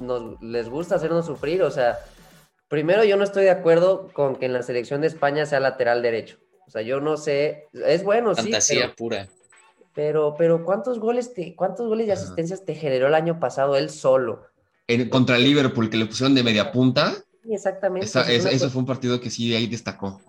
[0.00, 1.98] nos les gusta hacernos sufrir, o sea,
[2.74, 6.02] Primero, yo no estoy de acuerdo con que en la selección de España sea lateral
[6.02, 6.38] derecho.
[6.66, 8.42] O sea, yo no sé, es bueno, sí.
[8.42, 9.28] Fantasía pura.
[9.94, 13.90] Pero, pero ¿cuántos goles te, cuántos goles y asistencias te generó el año pasado él
[13.90, 14.48] solo?
[14.88, 17.14] En, contra Liverpool, que le pusieron de media punta.
[17.48, 18.06] Exactamente.
[18.06, 20.20] eso fue un partido que sí ahí destacó.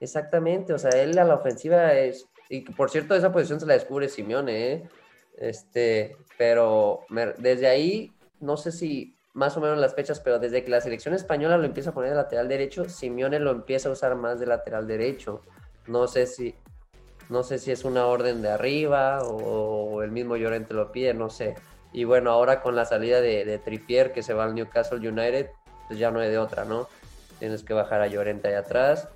[0.00, 2.26] Exactamente, o sea, él a la ofensiva es.
[2.48, 4.88] Y por cierto, esa posición se la descubre Simeone, ¿eh?
[5.36, 7.00] Este, pero
[7.38, 11.14] desde ahí, no sé si más o menos las fechas, pero desde que la selección
[11.14, 14.46] española lo empieza a poner de lateral derecho, Simeone lo empieza a usar más de
[14.46, 15.42] lateral derecho.
[15.86, 16.54] No sé si,
[17.28, 21.30] no sé si es una orden de arriba o, el mismo Llorente lo pide, no
[21.30, 21.54] sé.
[21.92, 25.48] Y bueno, ahora con la salida de, de Trippier que se va al Newcastle United,
[25.88, 26.88] pues ya no hay de otra, ¿no?
[27.38, 29.08] Tienes que bajar a Llorente ahí atrás.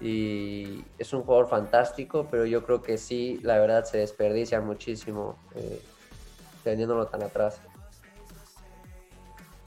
[0.00, 5.38] Y es un jugador fantástico, pero yo creo que sí, la verdad se desperdicia muchísimo
[5.54, 5.80] eh,
[6.64, 7.60] teniéndolo tan atrás.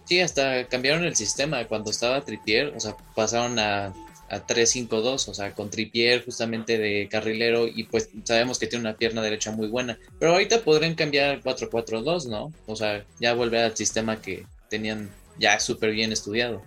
[0.06, 3.94] Sí, hasta cambiaron el sistema cuando estaba Tripier, o sea, pasaron a,
[4.30, 8.98] a 3-5-2, o sea, con Tripier justamente de carrilero y pues sabemos que tiene una
[8.98, 12.52] pierna derecha muy buena, pero ahorita podrían cambiar 4-4-2, ¿no?
[12.66, 16.62] O sea, ya volver al sistema que tenían ya súper bien estudiado.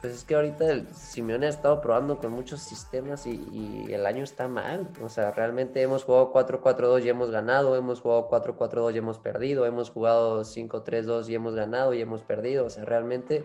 [0.00, 4.48] Pues es que ahorita Simeone ha estado probando con muchos sistemas y, el año está
[4.48, 4.88] mal.
[5.02, 9.66] O sea, realmente hemos jugado 4-4-2 y hemos ganado, hemos jugado 4-4-2 y hemos perdido,
[9.66, 12.64] hemos jugado 5-3-2 y hemos ganado y hemos perdido.
[12.64, 13.44] O sea, realmente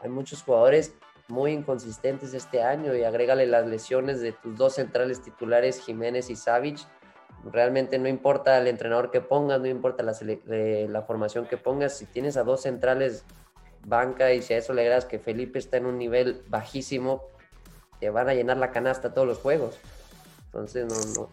[0.00, 0.94] hay muchos jugadores
[1.26, 6.36] muy inconsistentes este año y agrégale las lesiones de tus dos centrales titulares, Jiménez y
[6.36, 6.78] Savic.
[7.44, 11.98] Realmente no importa el entrenador que pongas, no importa la, eh, la formación que pongas,
[11.98, 13.24] si tienes a dos centrales
[13.84, 17.22] banca y si a eso le agregas que Felipe está en un nivel bajísimo,
[18.00, 19.76] te van a llenar la canasta todos los juegos.
[20.46, 21.30] Entonces, no, no.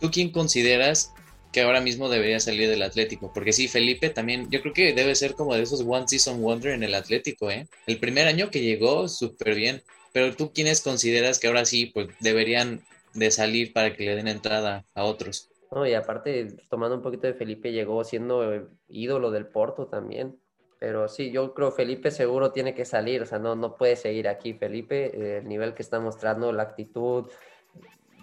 [0.00, 1.12] ¿Tú quién consideras
[1.52, 3.32] que ahora mismo debería salir del Atlético?
[3.32, 6.72] Porque sí, Felipe también, yo creo que debe ser como de esos One Season Wonder
[6.72, 7.68] en el Atlético, ¿eh?
[7.86, 9.82] El primer año que llegó, súper bien.
[10.12, 14.28] Pero tú quiénes consideras que ahora sí, pues deberían de salir para que le den
[14.28, 15.50] entrada a otros?
[15.70, 20.38] No, y aparte, tomando un poquito de Felipe, llegó siendo ídolo del Porto también.
[20.84, 24.28] Pero sí, yo creo Felipe seguro tiene que salir, o sea, no, no puede seguir
[24.28, 27.24] aquí Felipe, el nivel que está mostrando, la actitud,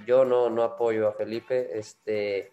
[0.05, 2.51] yo no, no apoyo a Felipe, este,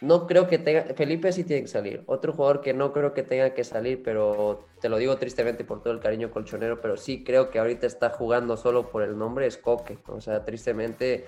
[0.00, 3.22] no creo que tenga, Felipe sí tiene que salir, otro jugador que no creo que
[3.22, 7.24] tenga que salir, pero te lo digo tristemente por todo el cariño colchonero, pero sí
[7.24, 11.26] creo que ahorita está jugando solo por el nombre, es Coque, o sea, tristemente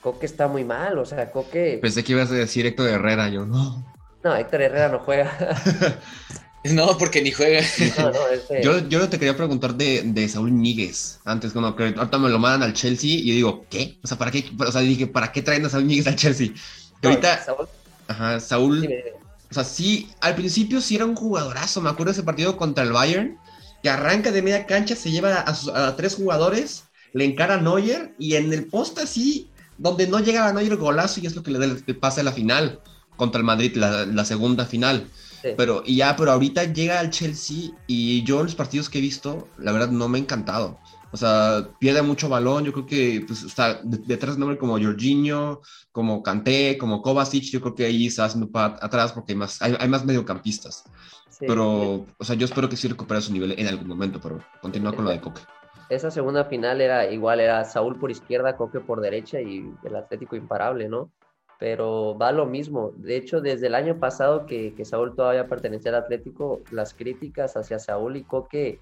[0.00, 1.80] Coque está muy mal, o sea, Coque...
[1.82, 3.84] Pensé que ibas a decir Héctor Herrera, yo no.
[4.24, 5.30] No, Héctor Herrera no juega.
[6.64, 7.62] No, porque ni juega.
[8.62, 11.20] yo, yo te quería preguntar de, de Saúl Níguez.
[11.24, 13.98] Antes, cuando que ahorita me lo mandan al Chelsea y yo digo, ¿qué?
[14.02, 14.44] O sea, ¿para qué?
[14.58, 16.48] O sea, dije, ¿para qué traen a Saúl Níguez al Chelsea?
[17.00, 17.44] Que ahorita.
[17.44, 17.66] Saúl.
[18.08, 18.88] Ajá, Saúl.
[19.50, 21.80] O sea, sí, al principio sí era un jugadorazo.
[21.80, 23.38] Me acuerdo de ese partido contra el Bayern,
[23.82, 28.34] que arranca de media cancha, se lleva a, tres jugadores, le encara a Neuer y
[28.34, 31.58] en el poste así, donde no llega a Neuer golazo y es lo que le
[31.58, 32.80] da el pase a la final
[33.16, 35.08] contra el Madrid, la, la segunda final.
[35.42, 39.48] Pero, y ya, pero ahorita llega al Chelsea y yo los partidos que he visto,
[39.58, 40.78] la verdad no me ha encantado.
[41.12, 42.64] O sea, pierde mucho balón.
[42.64, 45.60] Yo creo que pues, está detrás de nombre como Jorginho,
[45.92, 47.44] como Kanté, como Kovacic.
[47.44, 50.84] Yo creo que ahí está haciendo para atrás porque hay más, hay, más mediocampistas.
[51.40, 54.92] pero, o sea, yo espero que sí recupere su nivel en algún momento, pero continúa
[54.92, 55.40] con lo de Coque.
[55.88, 60.36] Esa segunda final era igual, era Saúl por izquierda, Coque por derecha y el Atlético
[60.36, 61.10] imparable, ¿no?
[61.60, 62.92] Pero va lo mismo.
[62.96, 67.56] De hecho, desde el año pasado que, que Saúl todavía pertenecía al Atlético, las críticas
[67.56, 68.80] hacia Saúl y Coque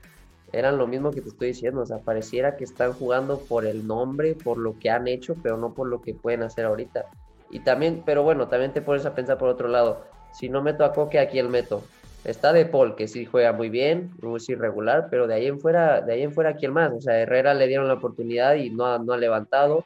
[0.53, 3.87] eran lo mismo que te estoy diciendo, o sea, pareciera que están jugando por el
[3.87, 7.07] nombre, por lo que han hecho, pero no por lo que pueden hacer ahorita.
[7.51, 10.85] Y también, pero bueno, también te pones a pensar por otro lado, si no meto
[10.85, 11.83] a Coque, aquí el meto.
[12.25, 15.61] Está De Paul, que sí juega muy bien, no es irregular, pero de ahí en
[15.61, 16.93] fuera, de ahí en fuera, ¿quién más?
[16.93, 19.85] O sea, Herrera le dieron la oportunidad y no ha, no ha levantado.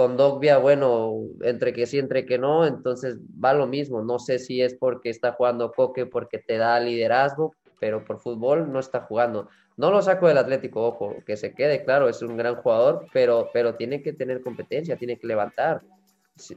[0.00, 4.02] Con Dogbia, bueno, entre que sí, entre que no, entonces va lo mismo.
[4.02, 8.72] No sé si es porque está jugando Coque, porque te da liderazgo, pero por fútbol
[8.72, 9.50] no está jugando.
[9.76, 13.50] No lo saco del Atlético, ojo, que se quede claro, es un gran jugador, pero,
[13.52, 15.82] pero tiene que tener competencia, tiene que levantar.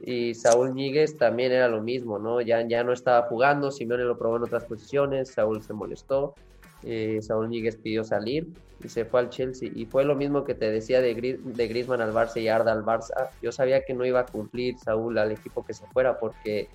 [0.06, 2.40] Y Saúl Ñíguez también era lo mismo, ¿no?
[2.40, 6.34] Ya, ya no estaba jugando, Simeone lo probó en otras posiciones, Saúl se molestó,
[6.84, 8.48] eh, Saúl Ñíguez pidió salir
[8.82, 9.70] y se fue al Chelsea.
[9.74, 12.84] Y fue lo mismo que te decía de, de Griezmann al Barça y Arda al
[12.84, 13.30] Barça.
[13.42, 16.68] Yo sabía que no iba a cumplir Saúl al equipo que se fuera porque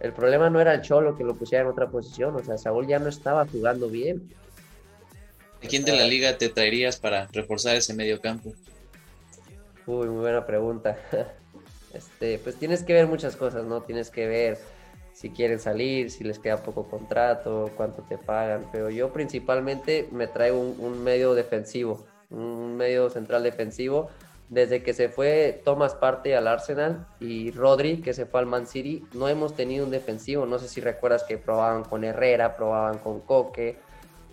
[0.00, 2.86] el problema no era el Cholo que lo pusiera en otra posición, o sea, Saúl
[2.86, 4.32] ya no estaba jugando bien.
[5.62, 8.54] ¿A quién de la liga te traerías para reforzar ese medio campo?
[9.86, 10.98] Uy, muy buena pregunta.
[11.92, 13.82] Este, pues tienes que ver muchas cosas, ¿no?
[13.82, 14.58] Tienes que ver
[15.20, 18.64] si quieren salir, si les queda poco contrato, cuánto te pagan.
[18.72, 24.08] Pero yo principalmente me traigo un, medio defensivo, un medio central defensivo.
[24.48, 28.66] Desde que se fue Thomas Parte al Arsenal y Rodri, que se fue al Man
[28.66, 30.46] City, no hemos tenido un defensivo.
[30.46, 33.76] No sé si recuerdas que probaban con Herrera, probaban con Coque,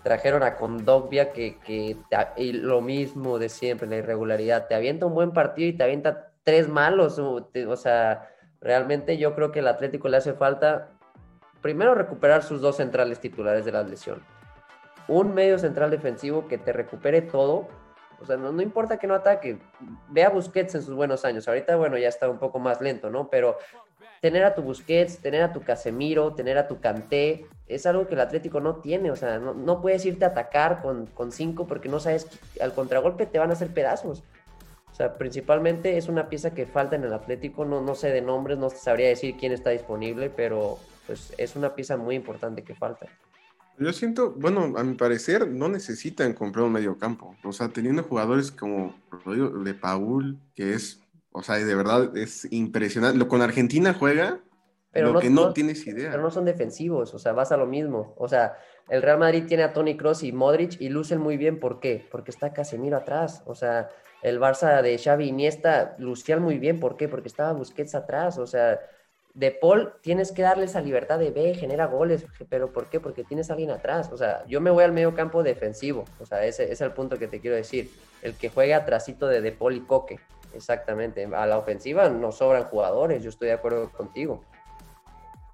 [0.04, 1.98] trajeron a Condogbia, que, que
[2.38, 4.70] y lo mismo de siempre, la irregularidad.
[4.70, 7.20] Te avienta un buen partido y te avienta tres malos.
[7.20, 8.30] O, sea,
[8.62, 10.90] realmente yo creo que el Atlético le hace falta,
[11.62, 14.22] primero, recuperar sus dos centrales titulares de la lesión.
[15.08, 17.68] Un medio central defensivo que te recupere todo.
[18.20, 19.60] O sea, no, no importa que no ataque.
[20.10, 21.48] Ve a Busquets en sus buenos años.
[21.48, 23.30] Ahorita, bueno, ya está un poco más lento, ¿no?
[23.30, 23.58] Pero
[24.22, 28.16] tener a tu Busquets, tener a tu Casemiro, tener a tu Canté, es algo que
[28.16, 29.12] el Atlético no tiene.
[29.12, 32.28] O sea, no, no puedes irte a atacar con, con cinco porque no sabes,
[32.60, 34.24] al contragolpe te van a hacer pedazos.
[34.98, 37.66] O sea, principalmente es una pieza que falta en el Atlético.
[37.66, 41.76] No, no sé de nombres, no sabría decir quién está disponible, pero pues es una
[41.76, 43.06] pieza muy importante que falta.
[43.78, 47.36] Yo siento, bueno, a mi parecer no necesitan comprar un medio campo.
[47.44, 51.00] O sea, teniendo jugadores como Rodrigo de Paul, que es
[51.32, 53.20] o sea, de verdad es impresionante.
[53.20, 54.40] Lo con Argentina juega,
[54.92, 56.10] pero lo no, que no, tienes idea.
[56.10, 58.16] Pero no son defensivos, o sea, vas a lo mismo.
[58.18, 58.58] O sea,
[58.90, 61.60] el Real Madrid tiene a Tony Cross y Modric y lucen muy bien.
[61.60, 62.08] ¿Por qué?
[62.10, 63.44] Porque está Casemiro atrás.
[63.46, 63.90] O sea,
[64.22, 66.80] el Barça de Xavi Iniesta lucían muy bien.
[66.80, 67.08] ¿Por qué?
[67.08, 68.38] Porque estaba Busquets atrás.
[68.38, 68.80] O sea,
[69.34, 72.26] de Paul tienes que darle esa libertad de B, genera goles.
[72.50, 73.00] ¿Pero por qué?
[73.00, 74.10] Porque tienes a alguien atrás.
[74.12, 76.06] O sea, yo me voy al medio campo defensivo.
[76.20, 77.92] O sea, ese, es el punto que te quiero decir.
[78.22, 80.20] El que juegue atrásito de De Paul y Coque.
[80.54, 81.26] Exactamente.
[81.26, 84.44] A la ofensiva no sobran jugadores, yo estoy de acuerdo contigo.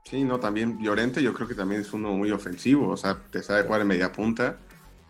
[0.03, 3.41] Sí, no, también Llorente yo creo que también es uno muy ofensivo, o sea, te
[3.41, 4.57] sabe jugar en media punta,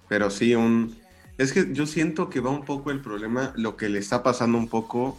[0.08, 1.03] pero sí un...
[1.44, 4.58] Es que yo siento que va un poco el problema, lo que le está pasando
[4.58, 5.18] un poco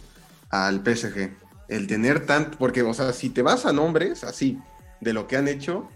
[0.49, 1.31] al PSG.
[1.67, 4.59] El tener tanto, porque, o sea, si te vas a nombres así,
[5.01, 5.87] de lo que han hecho,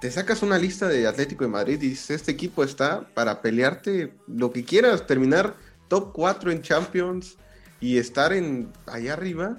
[0.00, 4.14] te sacas una lista de Atlético de Madrid y dices, este equipo está para pelearte
[4.26, 5.54] lo que quieras, terminar
[5.88, 7.36] top 4 en Champions,
[7.84, 9.58] y estar en allá arriba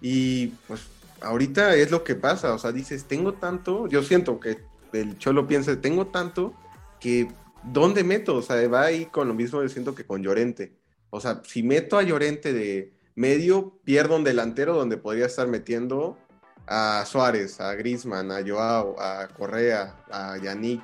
[0.00, 0.82] y pues
[1.20, 4.58] ahorita es lo que pasa, o sea, dices, tengo tanto, yo siento que
[4.92, 6.54] el Cholo piensa, tengo tanto
[7.00, 7.28] que
[7.72, 8.36] ¿dónde meto?
[8.36, 10.72] O sea, va ahí con lo mismo yo siento que con Llorente.
[11.10, 16.18] O sea, si meto a Llorente de medio, pierdo un delantero donde podría estar metiendo
[16.66, 20.82] a Suárez, a Grisman, a Joao, a Correa, a Yannick.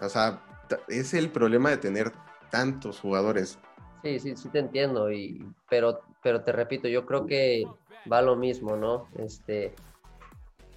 [0.00, 0.42] O sea,
[0.88, 2.12] es el problema de tener
[2.50, 3.58] tantos jugadores.
[4.02, 7.64] Sí, sí, sí te entiendo, y, pero, pero te repito, yo creo que
[8.12, 9.08] va lo mismo, ¿no?
[9.16, 9.74] Este,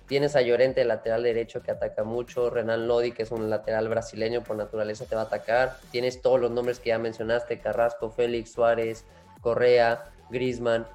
[0.08, 4.44] tienes a Llorente, lateral derecho, que ataca mucho, Renan Lodi, que es un lateral brasileño,
[4.44, 8.52] por naturaleza te va a atacar, tienes todos los nombres que ya mencionaste, Carrasco, Félix,
[8.52, 9.06] Suárez,
[9.42, 10.88] Correa, Grisman,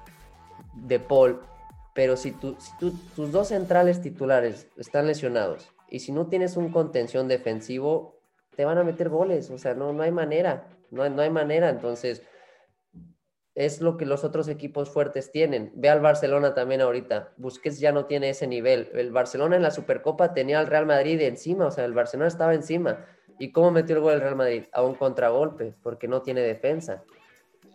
[0.73, 1.41] De Paul,
[1.93, 7.27] pero si, si tus dos centrales titulares están lesionados y si no tienes un contención
[7.27, 8.17] defensivo,
[8.55, 10.67] te van a meter goles, o sea, no, no hay manera.
[10.89, 12.21] No, no hay manera, entonces
[13.55, 15.71] es lo que los otros equipos fuertes tienen.
[15.75, 17.33] Ve al Barcelona también ahorita.
[17.37, 18.89] Busquets ya no tiene ese nivel.
[18.93, 22.53] El Barcelona en la Supercopa tenía al Real Madrid encima, o sea, el Barcelona estaba
[22.53, 23.05] encima.
[23.39, 24.65] ¿Y cómo metió el gol el Real Madrid?
[24.73, 27.03] A un contragolpe, porque no tiene defensa.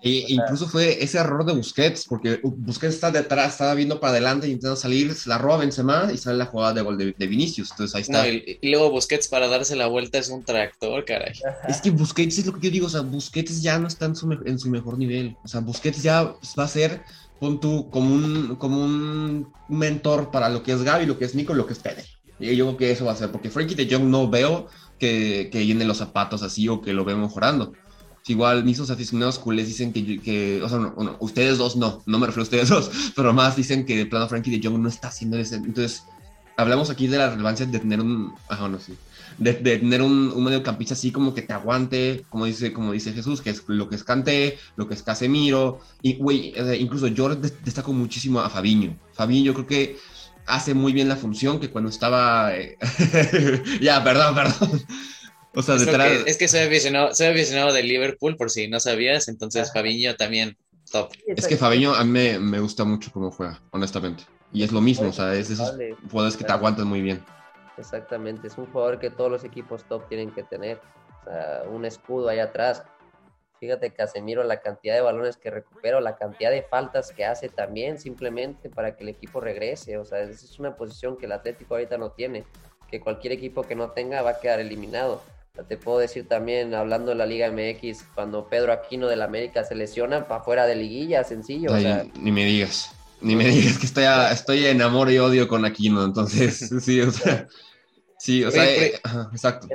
[0.01, 4.47] Y incluso fue ese error de Busquets, porque Busquets está detrás, estaba viendo para adelante
[4.47, 7.73] intentando salir, se la roba Benzema y sale la jugada de gol de, Vinicius.
[7.73, 8.29] Entonces ahí está.
[8.29, 11.33] y, luego Busquets para darse la vuelta es un tractor, caray.
[11.69, 14.15] Es que Busquets es lo que yo digo, o sea, Busquets ya no está en
[14.15, 15.37] su, en su mejor nivel.
[15.43, 17.03] O sea, Busquets ya va a ser,
[17.41, 21.35] pon tú, como un, como un mentor para lo que es Gaby, lo que es
[21.35, 22.07] Nico, lo que es Pérez.
[22.39, 25.49] Y yo creo que eso va a ser, porque Frankie de Jong no veo que,
[25.51, 27.73] que llene los zapatos así o que lo vea mejorando
[28.33, 30.79] igual mis aficionados culés dicen que, que o sea,
[31.21, 34.29] ustedes dos no, no me refiero a ustedes dos, pero más dicen que de plano
[34.29, 35.57] Frankie de Jong no está haciendo ese.
[35.57, 36.05] Entonces,
[36.57, 38.95] hablamos aquí de la relevancia de tener un, ajá, no, sí,
[39.39, 43.13] de, de, tener un, un mediocampista así como que te aguante, como dice, como dice
[43.13, 47.35] Jesús, que es lo que es Kanté, lo que es Casemiro, y güey, incluso yo
[47.35, 48.97] destaco muchísimo a Fabiño.
[49.15, 49.97] Fabiño yo creo que
[50.49, 52.57] hace muy bien la función que cuando estaba...
[52.57, 52.77] Eh,
[53.81, 54.83] ya, perdón, perdón.
[55.59, 56.23] O sea, es detrás.
[56.23, 60.15] Que, es que soy aficionado, soy aficionado de Liverpool, por si no sabías, entonces Fabiño
[60.15, 60.57] también
[60.93, 61.11] top.
[61.27, 64.23] Es que Fabiño a mí me, me, gusta mucho cómo juega, honestamente.
[64.53, 65.75] Y es lo mismo, o sea, es esos
[66.11, 67.25] jugadores que te aguantan muy bien.
[67.77, 70.81] Exactamente, es un jugador que todos los equipos top tienen que tener.
[71.21, 72.85] O sea, un escudo ahí atrás.
[73.59, 77.99] Fíjate, Casemiro, la cantidad de balones que recupera, la cantidad de faltas que hace también,
[77.99, 79.99] simplemente para que el equipo regrese.
[79.99, 82.45] O sea, es una posición que el Atlético ahorita no tiene,
[82.89, 85.21] que cualquier equipo que no tenga va a quedar eliminado.
[85.67, 89.75] Te puedo decir también, hablando de la Liga MX, cuando Pedro Aquino del América se
[89.75, 91.71] lesiona para fuera de liguilla, sencillo.
[92.21, 96.05] ni me digas, ni me digas que estoy, estoy en amor y odio con Aquino,
[96.05, 97.49] entonces, sí, o sea,
[98.19, 98.95] sí, o sea, eh,
[99.33, 99.69] exacto.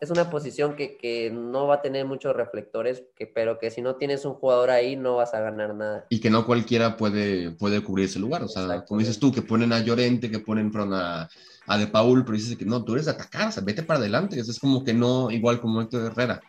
[0.00, 3.82] Es, una posición que, que, no va a tener muchos reflectores, que, pero que si
[3.82, 6.06] no tienes un jugador ahí no vas a ganar nada.
[6.10, 9.42] Y que no cualquiera puede, puede cubrir ese lugar, o sea, como dices tú, que
[9.42, 11.28] ponen a Llorente, que ponen a
[11.70, 14.00] a De Paul, pero dices que no, tú eres de atacar, o sea, vete para
[14.00, 14.38] adelante.
[14.40, 16.42] es como que no, igual como Héctor Herrera.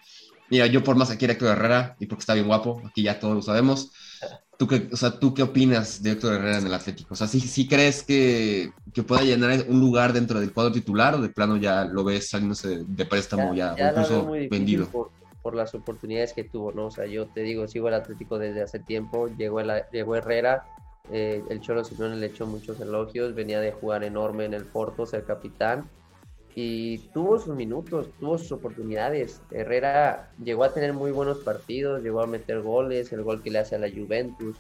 [0.50, 3.20] Mira, yo por más que quiera Héctor Herrera y porque está bien guapo, aquí ya
[3.20, 3.92] todos lo sabemos.
[4.62, 7.16] ¿Tú qué, o sea, ¿tú qué opinas de Héctor Herrera en el Atlético?
[7.16, 11.16] O sea, ¿sí, sí crees que, que, pueda llenar un lugar dentro del cuadro titular
[11.16, 14.88] o de plano ya lo ves saliéndose de préstamo ya, o incluso vendido?
[15.42, 16.86] Por, las oportunidades que tuvo, ¿no?
[16.86, 20.64] O sea, yo te digo, sigo el Atlético desde hace tiempo, llegó, el, llegó Herrera,
[21.12, 25.08] eh, el Cholo Simeone le echó muchos elogios, venía de jugar enorme en el Porto,
[25.08, 25.90] ser capitán,
[26.56, 29.42] y tuvo sus minutos, tuvo sus oportunidades.
[29.52, 33.60] Herrera llegó a tener muy buenos partidos, llegó a meter goles, el gol que le
[33.60, 34.58] hace a la Juventus.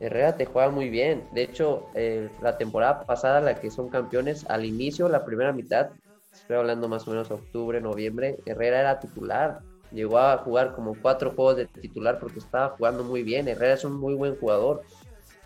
[0.00, 1.28] Herrera te juega muy bien.
[1.32, 5.90] De hecho, eh, la temporada pasada, la que son campeones, al inicio, la primera mitad,
[6.32, 9.60] estoy hablando más o menos octubre, noviembre, Herrera era titular.
[9.92, 13.48] Llegó a jugar como cuatro juegos de titular porque estaba jugando muy bien.
[13.48, 14.82] Herrera es un muy buen jugador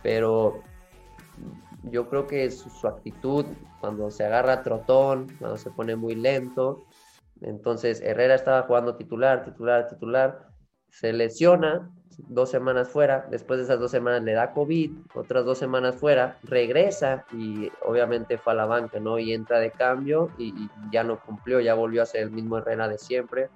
[0.05, 0.63] pero
[1.91, 3.47] yo creo que su, actitud
[3.81, 6.85] cuando se agarra trotón, cuando se pone muy lento,
[7.41, 10.49] entonces Herrera estaba jugando titular, titular, titular,
[10.89, 11.91] se lesiona,
[12.29, 16.39] dos semanas fuera, después de esas dos semanas le da COVID, otras dos semanas fuera,
[16.45, 19.19] regresa y obviamente fue a la banca, ¿no?
[19.19, 22.59] Y entra de cambio y, y ya no cumplió, ya volvió a ser el mismo
[22.59, 23.51] Herrera de siempre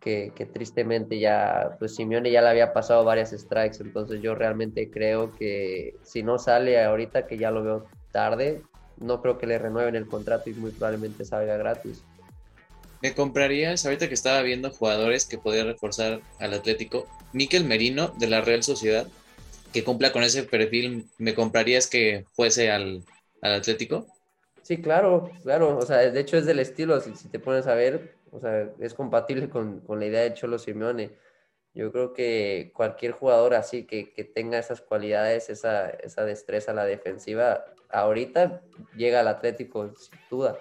[0.00, 5.32] que, tristemente ya, pues Simeone ya le había pasado varias strikes, entonces yo realmente creo
[5.32, 8.62] que si no sale ahorita, que ya lo veo tarde,
[8.98, 12.04] no creo que le renueven el contrato y muy probablemente salga gratis.
[13.02, 18.26] ¿Me comprarías, ahorita que estaba viendo jugadores que podía reforzar al Atlético, Miquel Merino de
[18.28, 19.06] la Real Sociedad,
[19.72, 23.04] que cumpla con ese perfil, ¿me comprarías que fuese al,
[23.42, 24.06] al Atlético?
[24.62, 27.74] Sí, claro, claro, o sea, de hecho es del estilo, si, si te pones a
[27.74, 31.16] ver, o sea, es compatible con, con, la idea de Cholo Simeone.
[31.74, 36.74] Yo creo que cualquier jugador así que, que tenga esas cualidades, esa, esa, destreza a
[36.74, 38.62] la defensiva, ahorita
[38.96, 40.58] llega al Atlético sin duda.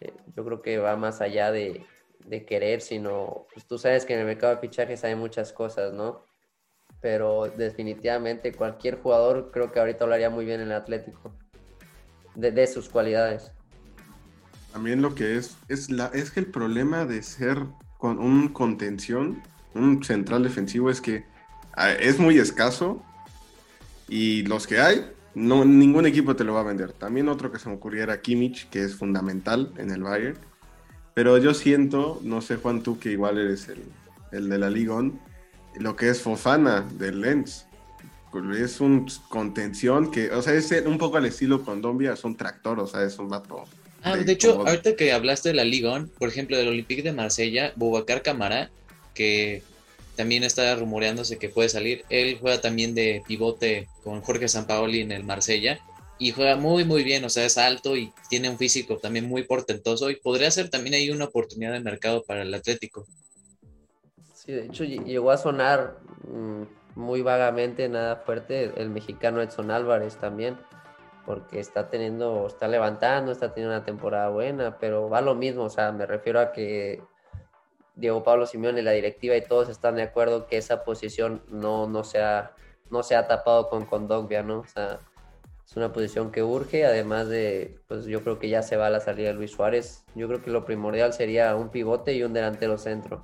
[0.00, 1.84] Eh, yo creo que va más allá de,
[2.24, 5.92] de querer, sino, pues tú sabes que en el mercado de fichajes hay muchas cosas,
[5.92, 6.24] ¿no?
[7.00, 11.32] Pero definitivamente cualquier jugador creo que ahorita hablaría muy bien en el Atlético,
[12.34, 13.52] de, de sus cualidades.
[14.72, 17.58] También lo que es, es, la, es que el problema de ser
[17.96, 19.42] con un contención,
[19.74, 21.24] un central defensivo, es que
[21.74, 23.02] ah, es muy escaso
[24.08, 26.92] y los que hay, no, ningún equipo te lo va a vender.
[26.92, 30.38] También otro que se me ocurriera Kimmich, que es fundamental en el Bayern.
[31.14, 33.82] Pero yo siento, no sé Juan, tú que igual eres el,
[34.32, 35.20] el de la Ligón,
[35.78, 37.66] lo que es Fofana del Lens.
[38.56, 42.78] Es un contención que, o sea, es un poco al estilo Condombia, es un tractor,
[42.78, 43.64] o sea, es un vato
[44.12, 47.72] Ah, de hecho, ahorita que hablaste de la Liga, por ejemplo, del Olympique de Marsella,
[47.76, 48.70] Boubacar Camara,
[49.14, 49.62] que
[50.16, 55.12] también está rumoreándose que puede salir, él juega también de pivote con Jorge Sampaoli en
[55.12, 55.78] el Marsella
[56.18, 59.44] y juega muy muy bien, o sea, es alto y tiene un físico también muy
[59.44, 63.06] portentoso y podría ser también ahí una oportunidad de mercado para el Atlético.
[64.34, 66.62] Sí, de hecho llegó a sonar mm,
[66.96, 70.56] muy vagamente, nada fuerte, el mexicano Edson Álvarez también,
[71.28, 75.68] porque está teniendo, está levantando, está teniendo una temporada buena, pero va lo mismo, o
[75.68, 77.02] sea, me refiero a que
[77.96, 82.02] Diego Pablo Simeone, la directiva y todos están de acuerdo que esa posición no, no,
[82.02, 82.52] se, ha,
[82.88, 84.60] no se ha tapado con Condogbia, ¿no?
[84.60, 85.00] O sea,
[85.66, 88.90] es una posición que urge, además de, pues yo creo que ya se va a
[88.90, 90.06] la salida de Luis Suárez.
[90.14, 93.22] Yo creo que lo primordial sería un pivote y un delantero centro.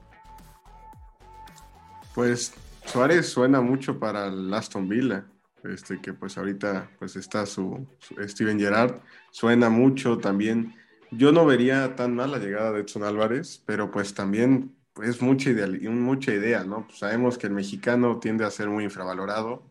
[2.14, 2.52] Pues
[2.84, 5.24] Suárez suena mucho para el Aston Villa,
[5.64, 7.86] este que pues ahorita pues está su,
[8.20, 9.00] Steven Gerrard,
[9.30, 10.74] suena mucho también.
[11.10, 15.50] Yo no vería tan mal la llegada de Edson Álvarez, pero pues también es mucha,
[15.90, 16.86] mucha idea, ¿no?
[16.86, 19.62] Pues sabemos que el mexicano tiende a ser muy infravalorado.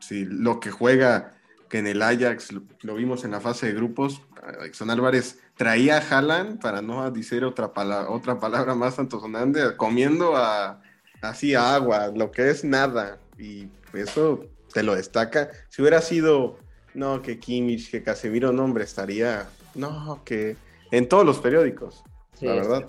[0.00, 1.32] Si lo que juega
[1.68, 2.52] que en el Ajax
[2.82, 4.22] lo, vimos en la fase de grupos,
[4.64, 10.36] Edson Álvarez traía a Haaland, para no decir otra, palabra, otra palabra más antosonante, comiendo
[10.36, 10.80] a,
[11.22, 14.46] así agua, lo que es nada, y eso
[14.76, 15.48] te lo destaca.
[15.70, 16.58] Si hubiera sido,
[16.92, 20.58] no, que Kimmich, que Casemiro, no, hombre, estaría, no, que
[20.90, 22.04] en todos los periódicos,
[22.42, 22.86] la verdad.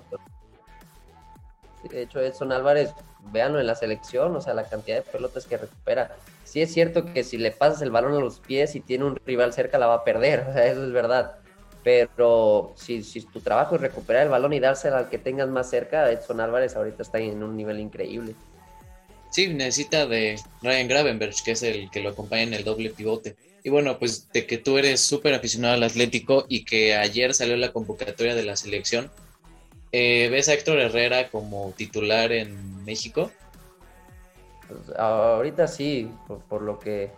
[1.90, 2.90] De hecho, Edson Álvarez,
[3.32, 6.14] véanlo en la selección, o sea, la cantidad de pelotas que recupera
[6.44, 9.16] sí es cierto que si le pasas el balón a los pies y tiene un
[9.24, 11.36] rival cerca la va a perder, o sea, eso es verdad.
[11.84, 15.70] Pero si, si tu trabajo es recuperar el balón y dárselo al que tengas más
[15.70, 18.34] cerca, Edson Álvarez ahorita está en un nivel increíble.
[19.38, 23.36] Sí, necesita de Ryan Gravenberg, que es el que lo acompaña en el doble pivote.
[23.62, 27.56] Y bueno, pues de que tú eres súper aficionado al Atlético y que ayer salió
[27.56, 29.12] la convocatoria de la selección,
[29.92, 33.30] eh, ¿ves a Héctor Herrera como titular en México?
[34.66, 36.10] Pues, ahorita sí,
[36.48, 37.12] por, lo que,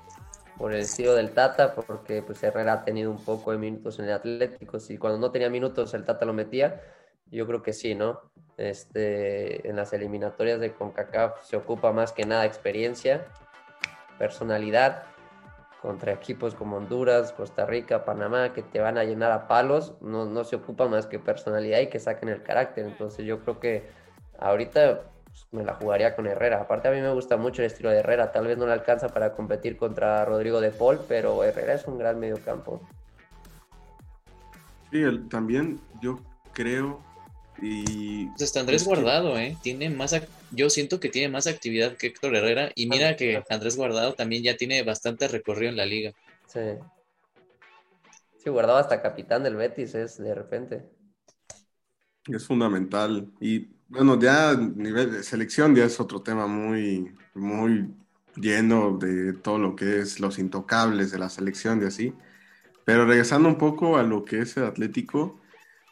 [0.59, 4.05] por el estilo del Tata, porque pues Herrera ha tenido un poco de minutos en
[4.05, 6.83] el Atlético, y cuando no tenía minutos el Tata lo metía,
[7.31, 8.21] yo creo que sí, ¿no?
[8.57, 13.27] Este, en las eliminatorias de CONCACAF se ocupa más que nada experiencia,
[14.19, 15.05] personalidad,
[15.81, 20.27] contra equipos como Honduras, Costa Rica, Panamá, que te van a llenar a palos, no,
[20.27, 22.85] no se ocupa más que personalidad y que saquen el carácter.
[22.85, 23.89] Entonces yo creo que
[24.39, 26.61] ahorita pues, me la jugaría con Herrera.
[26.61, 28.31] Aparte a mí me gusta mucho el estilo de Herrera.
[28.31, 31.97] Tal vez no le alcanza para competir contra Rodrigo de Paul, pero Herrera es un
[31.97, 32.83] gran mediocampo.
[34.91, 36.19] Sí, también yo
[36.53, 37.01] creo
[37.63, 39.57] y pues está Andrés Guardado, ¿eh?
[39.63, 40.15] Tiene más,
[40.51, 44.43] yo siento que tiene más actividad que Héctor Herrera y mira que Andrés Guardado también
[44.43, 46.13] ya tiene bastante recorrido en la liga.
[46.47, 46.61] Sí.
[48.39, 50.85] Sí, Guardado hasta capitán del Betis es de repente.
[52.27, 57.93] Es fundamental y bueno, ya nivel de selección ya es otro tema muy, muy
[58.37, 62.15] lleno de todo lo que es los intocables de la selección y así.
[62.85, 65.40] Pero regresando un poco a lo que es el Atlético,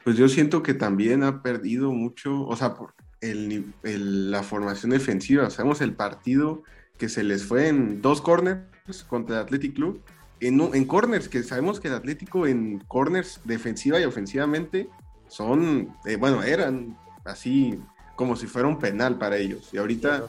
[0.09, 5.51] pues yo siento que también ha perdido mucho, o sea, por el, la formación defensiva.
[5.51, 6.63] Sabemos el partido
[6.97, 10.01] que se les fue en dos corners contra el Athletic Club.
[10.41, 14.89] En, en corners, que sabemos que el Atlético en corners defensiva y ofensivamente
[15.29, 16.97] son, eh, bueno, eran
[17.27, 17.79] así
[18.17, 19.69] como si fuera un penal para ellos.
[19.75, 20.29] Y ahorita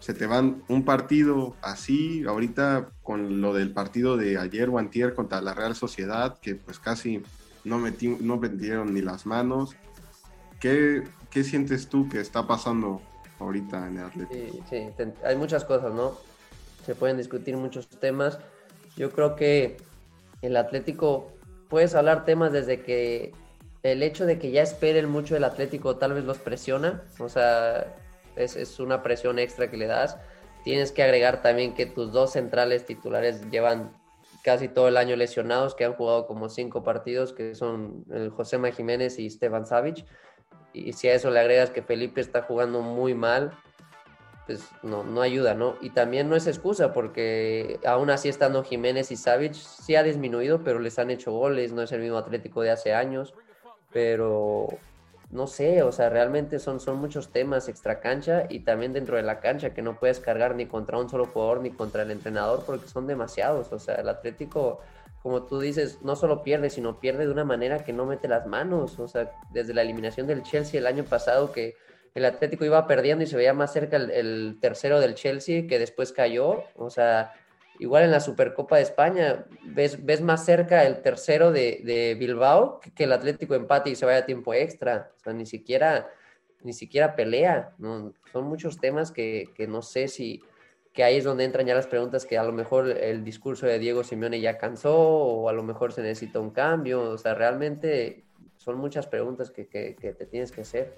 [0.00, 5.14] se te van un partido así, ahorita con lo del partido de ayer o antier
[5.14, 7.22] contra la Real Sociedad, que pues casi
[7.64, 9.76] no, metí, no metieron ni las manos.
[10.60, 13.00] ¿Qué, ¿Qué, sientes tú que está pasando
[13.38, 14.64] ahorita en el Atlético?
[14.70, 16.14] Sí, sí, hay muchas cosas, ¿no?
[16.86, 18.38] Se pueden discutir muchos temas.
[18.96, 19.76] Yo creo que
[20.42, 21.32] el Atlético,
[21.68, 23.32] puedes hablar temas desde que
[23.82, 27.94] el hecho de que ya esperen mucho el Atlético tal vez los presiona, o sea,
[28.36, 30.16] es, una presión extra que le das.
[30.64, 33.92] Tienes que agregar también que tus dos centrales titulares llevan
[34.44, 38.04] casi todo el año lesionados, que han jugado como cinco partidos, que son
[38.36, 40.06] José Jiménez y Stefan Savic.
[40.72, 43.52] Y si a eso le agregas que Felipe está jugando muy mal,
[44.46, 45.76] pues no, no ayuda, ¿no?
[45.80, 50.62] Y también no es excusa, porque aún así estando Jiménez y Savic, sí ha disminuido,
[50.62, 53.34] pero les han hecho goles, no es el mismo Atlético de hace años
[53.94, 54.66] pero
[55.34, 59.24] no sé, o sea, realmente son, son muchos temas extra cancha y también dentro de
[59.24, 62.62] la cancha que no puedes cargar ni contra un solo jugador ni contra el entrenador
[62.64, 63.72] porque son demasiados.
[63.72, 64.80] O sea, el Atlético,
[65.24, 68.46] como tú dices, no solo pierde, sino pierde de una manera que no mete las
[68.46, 69.00] manos.
[69.00, 71.74] O sea, desde la eliminación del Chelsea el año pasado que
[72.14, 75.80] el Atlético iba perdiendo y se veía más cerca el, el tercero del Chelsea que
[75.80, 76.62] después cayó.
[76.76, 77.32] O sea,
[77.78, 83.04] Igual en la Supercopa de España, ves, ves más cerca el tercero de, Bilbao que,
[83.04, 85.10] el Atlético empate y se vaya a tiempo extra.
[85.16, 86.08] O sea, ni siquiera,
[86.62, 87.72] ni siquiera pelea.
[88.32, 90.42] Son muchos temas que, no sé si,
[90.92, 93.80] que ahí es donde entran ya las preguntas que a lo mejor el discurso de
[93.80, 97.10] Diego Simeone ya cansó o a lo mejor se necesita un cambio.
[97.10, 98.24] O sea, realmente
[98.56, 100.96] son muchas preguntas que, que te tienes que hacer.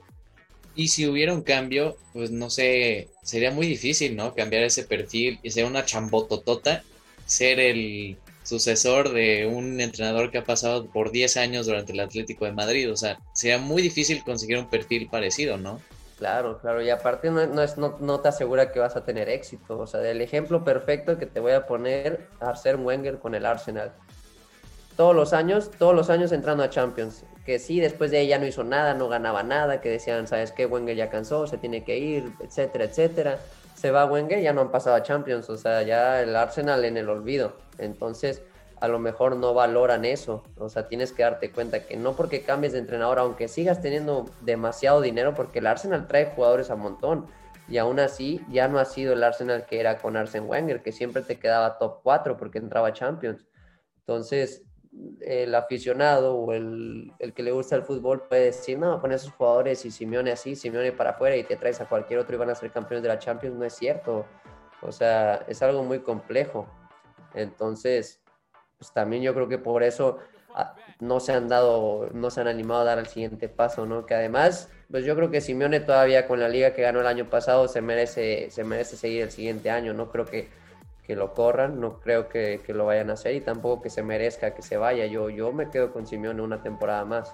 [0.76, 4.34] Y si hubiera un cambio, pues no sé, sería muy difícil, ¿no?
[4.34, 6.84] Cambiar ese perfil y ser una chambototota,
[7.24, 12.44] ser el sucesor de un entrenador que ha pasado por 10 años durante el Atlético
[12.44, 12.92] de Madrid.
[12.92, 15.80] O sea, sería muy difícil conseguir un perfil parecido, ¿no?
[16.18, 19.78] Claro, claro, y aparte no, es, no, no, te asegura que vas a tener éxito.
[19.78, 23.92] O sea, el ejemplo perfecto que te voy a poner, Arsène Wenger con el Arsenal.
[24.96, 27.24] Todos los años, todos los años entrando a Champions.
[27.44, 30.66] Que sí, después de ya no hizo nada, no ganaba nada, que decían, ¿sabes qué?
[30.66, 33.38] Wenger ya cansó, se tiene que ir, etcétera, etcétera.
[33.74, 36.96] Se va Wenger, ya no han pasado a Champions, o sea, ya el Arsenal en
[36.96, 37.52] el olvido.
[37.78, 38.42] Entonces,
[38.80, 40.44] a lo mejor no valoran eso.
[40.58, 44.26] O sea, tienes que darte cuenta que no porque cambies de entrenador, aunque sigas teniendo
[44.40, 47.26] demasiado dinero, porque el Arsenal trae jugadores a montón.
[47.68, 50.92] Y aún así, ya no ha sido el Arsenal que era con Arsene Wenger, que
[50.92, 53.44] siempre te quedaba top 4 porque entraba Champions.
[54.00, 54.62] Entonces,
[55.20, 59.32] el aficionado o el, el, que le gusta el fútbol puede decir, no, con esos
[59.32, 62.50] jugadores y Simeone así, Simeone para afuera y te traes a cualquier otro y van
[62.50, 63.56] a ser campeones de la Champions.
[63.56, 64.26] No es cierto.
[64.82, 66.66] O sea, es algo muy complejo.
[67.34, 68.20] Entonces,
[68.78, 70.18] pues también yo creo que por eso
[70.54, 74.06] ah, no se han dado, no se han animado a dar el siguiente paso, ¿no?
[74.06, 77.28] Que además, pues yo creo que Simeone todavía con la liga que ganó el año
[77.30, 80.48] pasado se merece, se merece seguir el siguiente año, no creo que,
[81.06, 84.02] que lo corran, no creo que, que, lo vayan a hacer y tampoco que se
[84.02, 87.32] merezca que se vaya, yo, yo me quedo con Simeone una temporada más.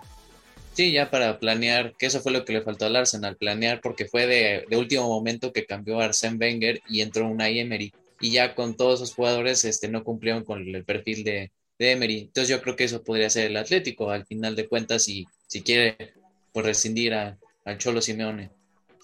[0.74, 4.06] Sí, ya para planear, que eso fue lo que le faltó al Arsenal, planear porque
[4.06, 8.32] fue de, de último momento que cambió a Arsène Wenger y entró una Emery y
[8.32, 12.20] ya con todos esos jugadores este, no cumplieron con el perfil de, Emery.
[12.20, 15.62] Entonces yo creo que eso podría ser el Atlético al final de cuentas y si
[15.62, 16.14] quiere
[16.52, 18.50] pues rescindir a, al Cholo Simeone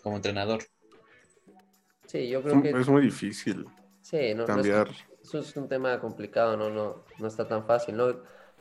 [0.00, 0.62] como entrenador.
[2.06, 2.70] Sí, yo creo que...
[2.70, 3.66] Es muy difícil
[4.08, 4.88] sí, no, cambiar.
[5.22, 8.16] eso es un tema complicado, no, no, no está tan fácil, ¿no?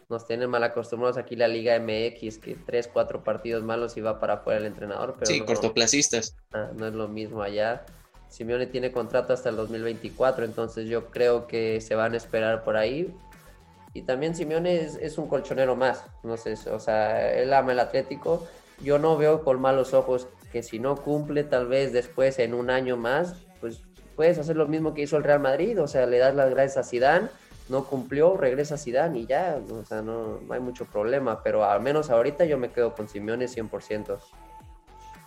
[0.09, 4.19] Nos tienen mal acostumbrados aquí la Liga MX, que tres, cuatro partidos malos y va
[4.19, 5.15] para afuera el entrenador.
[5.19, 6.37] Pero sí, cortoplacistas.
[6.53, 7.85] Ah, no es lo mismo allá.
[8.29, 12.77] Simeone tiene contrato hasta el 2024, entonces yo creo que se van a esperar por
[12.77, 13.13] ahí.
[13.93, 18.47] Y también Simeone es, un colchonero más, no sé, o sea, él ama el Atlético.
[18.81, 22.69] Yo no veo con malos ojos que si no cumple tal vez después en un
[22.69, 23.81] año más, pues
[24.18, 26.78] puedes hacer lo mismo que hizo el Real Madrid, o sea, le das las gracias
[26.78, 27.28] a Zidane,
[27.70, 31.63] no cumplió, regresa a Zidane y ya, o sea, no, no hay mucho problema, pero
[31.63, 34.18] al menos ahorita yo me quedo con Simeone 100%.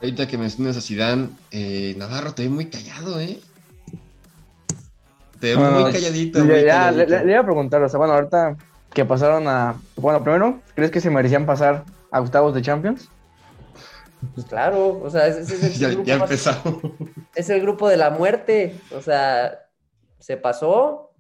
[0.02, 3.38] Ahorita que mencionas a Zidane, eh, Navarro te ve muy callado, ¿eh?
[5.38, 6.44] Te ve muy calladito.
[6.44, 8.56] Ya, Le, iba a preguntar, o sea, bueno, ahorita
[8.92, 9.76] que pasaron a...
[9.96, 13.08] Bueno, primero, ¿crees que se merecían pasar a octavos de Champions?
[14.34, 16.74] Pues claro, o sea, ese, es el ya, grupo ya empezamos.
[17.34, 19.66] Es el grupo de la muerte, o sea,
[20.18, 21.12] se pasó,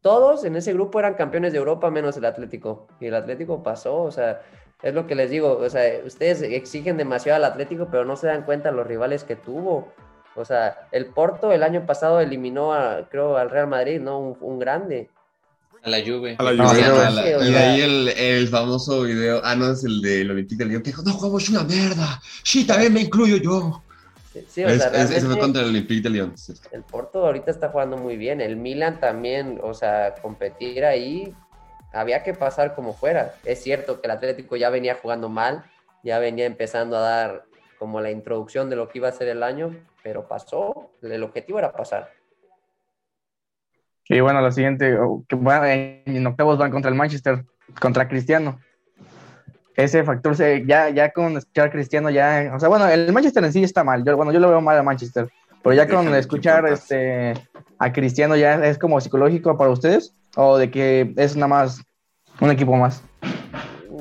[0.00, 4.02] todos en ese grupo eran campeones de Europa menos el Atlético, y el Atlético pasó,
[4.02, 4.40] o sea,
[4.82, 8.26] es lo que les digo, o sea, ustedes exigen demasiado al Atlético, pero no se
[8.26, 9.92] dan cuenta los rivales que tuvo.
[10.34, 14.18] O sea, el Porto el año pasado eliminó, a, creo, al Real Madrid, ¿no?
[14.18, 15.08] Un, grande.
[15.82, 16.36] A la Juve.
[16.38, 17.48] A la Juve.
[17.48, 20.82] y de ahí el, el, famoso video, ah, no, es el de Olympique de Lyon,
[20.82, 22.20] que dijo, no, jugamos una mierda.
[22.44, 23.82] Sí, también me incluyo yo.
[24.48, 26.34] Sí, o sea, ese fue contra el Olympique de Lyon.
[26.70, 28.40] El Porto ahorita está jugando muy bien.
[28.40, 31.34] El Milan también, o sea, competir ahí
[31.92, 33.34] había que pasar como fuera.
[33.44, 35.64] Es cierto que el Atlético ya venía jugando mal,
[36.02, 37.44] ya venía empezando a dar
[37.78, 41.58] como la introducción de lo que iba a ser el año, pero pasó, el objetivo
[41.58, 42.10] era pasar.
[44.08, 44.98] Y bueno, la siguiente,
[45.28, 47.44] que en octavos van contra el Manchester,
[47.80, 48.58] contra Cristiano.
[49.74, 53.52] Ese factor, se, ya, ya con escuchar Cristiano, ya, o sea, bueno, el Manchester en
[53.52, 55.28] sí está mal, yo, bueno, yo lo veo mal a Manchester,
[55.62, 57.34] pero ya con escuchar este,
[57.78, 60.14] a Cristiano ya es como psicológico para ustedes.
[60.36, 61.82] ¿O de que es nada más
[62.40, 63.02] un equipo más?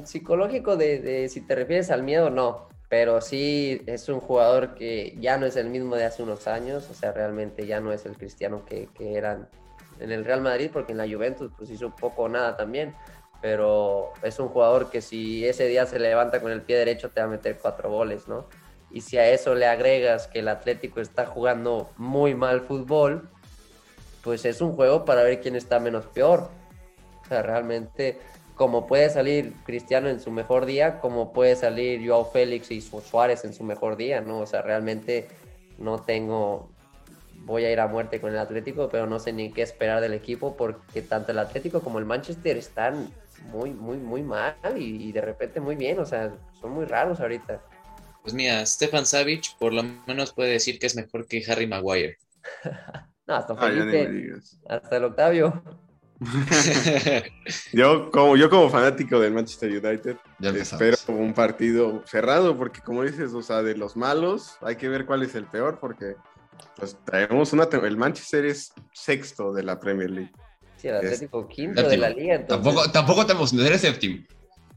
[0.06, 2.70] Psicológico de, si te refieres al miedo, no.
[2.90, 6.90] Pero sí es un jugador que ya no es el mismo de hace unos años.
[6.90, 9.50] O sea, realmente ya no es el cristiano que, que eran
[10.02, 12.96] en el Real Madrid, porque en la Juventus pues hizo poco o nada también.
[13.42, 17.22] Pero es un jugador que si ese día se levanta con el pie derecho te
[17.22, 18.46] va a meter cuatro goles, ¿no?
[18.92, 23.30] Y si a eso le agregas que el Atlético está jugando muy mal fútbol,
[24.24, 26.50] pues es un juego para ver quién está menos peor.
[27.24, 28.20] O sea, realmente,
[28.56, 33.46] como puede salir Cristiano en su mejor día, como puede salir Joao Félix y Suárez
[33.46, 34.40] en su mejor día, ¿no?
[34.40, 35.30] O sea, realmente
[35.78, 36.71] no tengo,
[37.46, 40.14] voy a ir a muerte con el Atlético, pero no sé ni qué esperar del
[40.14, 43.10] equipo porque tanto el Atlético como el Manchester están
[43.52, 47.20] muy, muy, muy mal y, y de repente muy bien, o sea, son muy raros
[47.20, 47.62] ahorita.
[48.22, 52.18] Pues mira, Stefan Savic por lo menos puede decir que es mejor que Harry Maguire.
[53.28, 54.34] hasta Felipe,
[54.68, 55.64] hasta el Octavio.
[57.74, 60.18] yo, como, yo como fanático del Manchester United,
[60.56, 65.08] espero un partido cerrado, porque como dices, o sea, de los malos, hay que ver
[65.08, 66.16] cuál es el peor, porque
[66.76, 67.64] pues traemos una...
[67.64, 70.32] El Manchester es sexto de la Premier League.
[70.78, 72.46] Sí, el Atlético quinto de la liga.
[72.46, 74.24] Tampoco, tampoco tenemos, eres séptimo.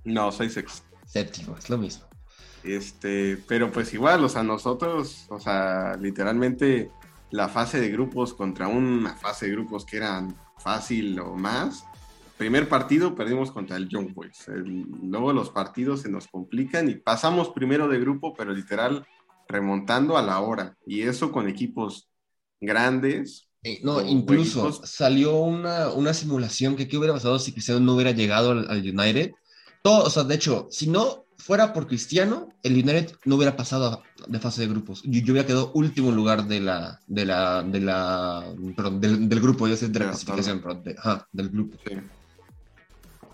[0.05, 0.87] No, soy sexto.
[1.07, 2.05] Séptimo, es lo mismo.
[2.62, 6.91] Este, pero pues igual, o sea, nosotros, o sea, literalmente
[7.31, 11.85] la fase de grupos contra una fase de grupos que eran fácil o más.
[12.39, 14.47] Primer partido perdimos contra el Young Boys.
[14.47, 19.07] luego los partidos se nos complican y pasamos primero de grupo, pero literal
[19.49, 20.77] remontando a la hora.
[20.87, 22.09] Y eso con equipos
[22.61, 23.49] grandes.
[23.83, 28.53] no, incluso salió una, una, simulación que qué hubiera pasado si Cristiano no hubiera llegado
[28.53, 29.33] al, al United.
[29.83, 34.03] Todo, o sea, de hecho, si no fuera por Cristiano, el United no hubiera pasado
[34.27, 35.03] de fase de grupos.
[35.05, 39.77] Yo, hubiera quedado último lugar de la, de la, de la, perdón, del, grupo, yo
[39.77, 40.63] sé de la clasificación,
[41.33, 41.77] del grupo.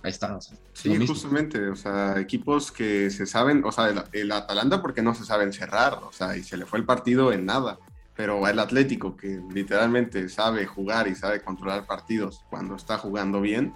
[0.03, 0.38] Ahí está.
[0.72, 5.24] sí, justamente, o sea, equipos que se saben, o sea, el, Atalanta porque no se
[5.24, 7.78] saben cerrar, o sea, y se le fue el partido en nada.
[8.16, 13.74] Pero el Atlético, que literalmente sabe jugar y sabe controlar partidos cuando está jugando bien,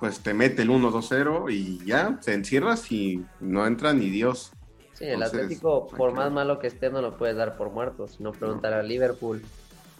[0.00, 4.52] pues te mete el 1-2-0 y ya, te encierras y no entra ni Dios.
[4.94, 8.32] Sí, el Atlético, por más malo que esté, no lo puedes dar por muerto, sino
[8.32, 9.42] preguntar a Liverpool,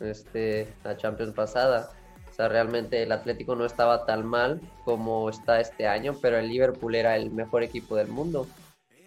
[0.00, 1.90] este, la Champions pasada.
[2.34, 6.48] O sea, realmente el Atlético no estaba tan mal como está este año, pero el
[6.48, 8.48] Liverpool era el mejor equipo del mundo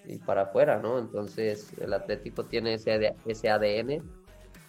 [0.06, 0.98] y para afuera, ¿no?
[0.98, 4.02] Entonces el Atlético tiene ese, ese ADN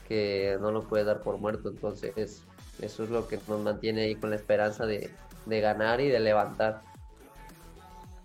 [0.08, 2.12] que no lo puede dar por muerto, entonces
[2.80, 5.08] eso es lo que nos mantiene ahí con la esperanza de,
[5.46, 6.82] de ganar y de levantar.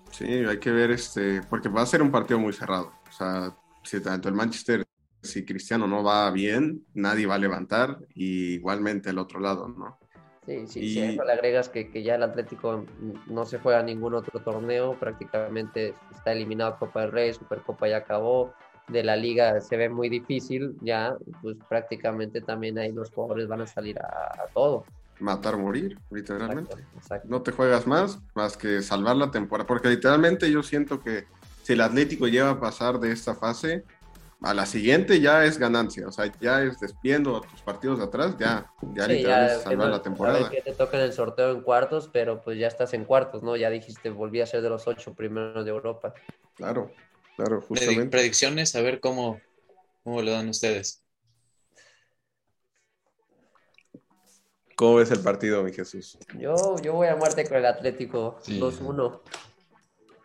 [0.09, 2.91] Sí, hay que ver este, porque va a ser un partido muy cerrado.
[3.07, 4.83] O sea, si tanto el Manchester,
[5.21, 9.99] si Cristiano no va bien, nadie va a levantar, y igualmente el otro lado, ¿no?
[10.45, 12.85] Sí, sí, si le agregas que, que, ya el Atlético
[13.27, 18.53] no se juega ningún otro torneo, prácticamente está eliminado Copa del Rey, Supercopa ya acabó,
[18.89, 23.61] de la liga se ve muy difícil, ya, pues prácticamente también ahí los jugadores van
[23.61, 24.83] a salir a, a todo
[25.19, 26.75] matar, morir, literalmente.
[27.25, 31.25] No te juegas más, más que salvar la temporada, porque literalmente yo siento que
[31.63, 33.83] si el Atlético lleva a pasar de esta fase,
[34.43, 38.03] a la siguiente ya es ganancia, o sea, ya es despiendo a tus partidos de
[38.03, 40.49] atrás, ya, ya literalmente salvar la temporada.
[40.49, 43.55] Que te toca en el sorteo en cuartos, pero pues ya estás en cuartos, ¿no?
[43.55, 46.13] Ya dijiste, volví a ser de los ocho primeros de Europa.
[46.55, 46.91] Claro,
[47.37, 48.09] claro, justamente.
[48.09, 49.39] Predicciones, a ver cómo,
[50.03, 51.01] cómo lo dan ustedes.
[54.75, 56.17] ¿Cómo ves el partido, mi Jesús?
[56.37, 59.21] Yo, yo voy a muerte con el Atlético 2-1.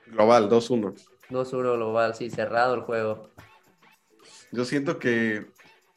[0.07, 0.95] Global, 2-1.
[1.31, 3.31] 2-1 global, sí, cerrado el juego.
[4.53, 5.46] Yo siento que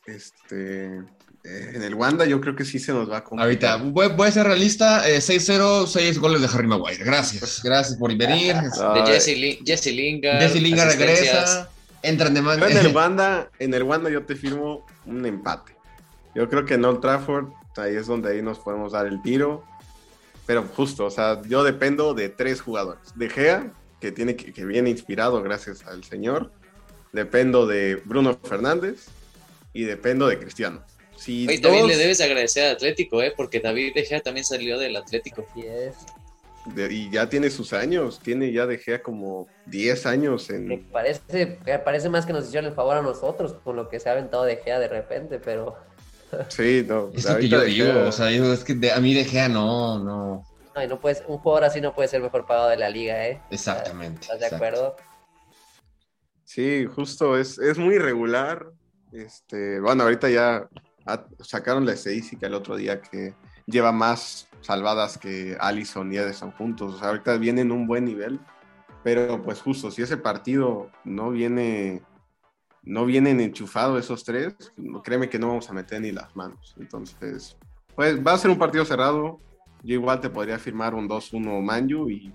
[0.05, 0.99] este
[1.43, 3.73] eh, en el Wanda yo creo que sí se nos va a complicar.
[3.73, 7.03] Ahorita, voy, a ser realista, 6-0, eh, 6 goles de Harry Maguire.
[7.03, 8.55] Gracias, gracias por venir.
[8.95, 10.39] de Jesse, Jesse Lingard.
[10.39, 11.69] Jesse Lingard regresa.
[12.03, 12.65] Entran de mano.
[12.67, 15.75] En el Wanda, en el Wanda yo te firmo un empate.
[16.35, 17.47] Yo creo que en Old Trafford
[17.77, 19.63] ahí es donde ahí nos podemos dar el tiro.
[20.45, 23.01] Pero justo, o sea, yo dependo de tres jugadores.
[23.15, 26.51] De Gea, que, tiene que, viene inspirado gracias al señor.
[27.13, 29.07] Dependo de Bruno Fernández
[29.73, 30.83] y dependo de Cristiano.
[31.21, 33.31] Si también le debes agradecer al Atlético, ¿eh?
[33.35, 35.45] porque David De Gea también salió del Atlético.
[35.55, 40.67] y ya tiene sus años, tiene ya De Gea como 10 años en...
[40.67, 44.09] Me parece, parece más que nos hicieron el favor a nosotros con lo que se
[44.09, 45.75] ha aventado De Gea de repente, pero...
[46.47, 47.11] Sí, no.
[47.13, 50.43] Eso que yo digo, o sea, es que a mí De Gea no, no.
[50.73, 53.39] Ay, no puedes, un jugador así no puede ser mejor pagado de la liga, ¿eh?
[53.51, 54.21] Exactamente.
[54.21, 54.95] ¿Estás de acuerdo?
[56.53, 58.73] Sí, justo, es, es muy irregular.
[59.13, 60.67] Este, bueno, ahorita ya
[61.39, 63.33] sacaron la estadística el otro día que
[63.67, 66.95] lleva más salvadas que Allison y Edison juntos.
[66.95, 68.41] O sea, ahorita viene en un buen nivel.
[69.01, 72.01] Pero pues justo, si ese partido no viene
[72.83, 74.53] no vienen enchufados esos tres,
[75.05, 76.75] créeme que no vamos a meter ni las manos.
[76.77, 77.55] Entonces,
[77.95, 79.39] pues va a ser un partido cerrado.
[79.83, 82.33] Yo igual te podría firmar un 2-1 Manju y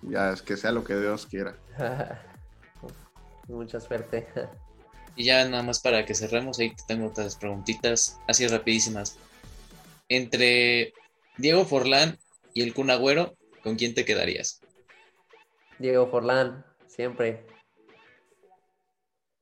[0.00, 1.56] ya es que sea lo que Dios quiera.
[3.50, 4.28] Mucha suerte.
[5.16, 9.18] y ya nada más para que cerremos, ahí tengo otras preguntitas así rapidísimas.
[10.08, 10.92] Entre
[11.36, 12.18] Diego Forlán
[12.54, 14.60] y el Kun Agüero, ¿con quién te quedarías?
[15.78, 17.46] Diego Forlán, siempre.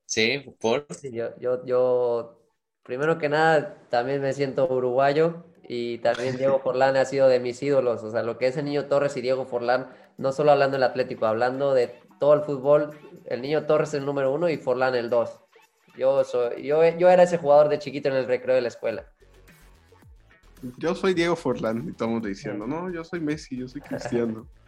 [0.06, 0.86] Sí, por.
[1.02, 2.40] yo, yo, yo,
[2.82, 7.62] primero que nada, también me siento uruguayo y también Diego Forlán ha sido de mis
[7.62, 8.02] ídolos.
[8.02, 10.84] O sea, lo que es el Niño Torres y Diego Forlán, no solo hablando del
[10.84, 12.98] Atlético, hablando de todo el fútbol,
[13.28, 15.38] el Niño Torres es el número uno y Forlán el dos.
[15.96, 19.06] Yo, soy, yo, yo era ese jugador de chiquito en el recreo de la escuela.
[20.78, 24.46] yo soy Diego Forlán, y estamos diciendo, no, yo soy Messi, yo soy Cristiano.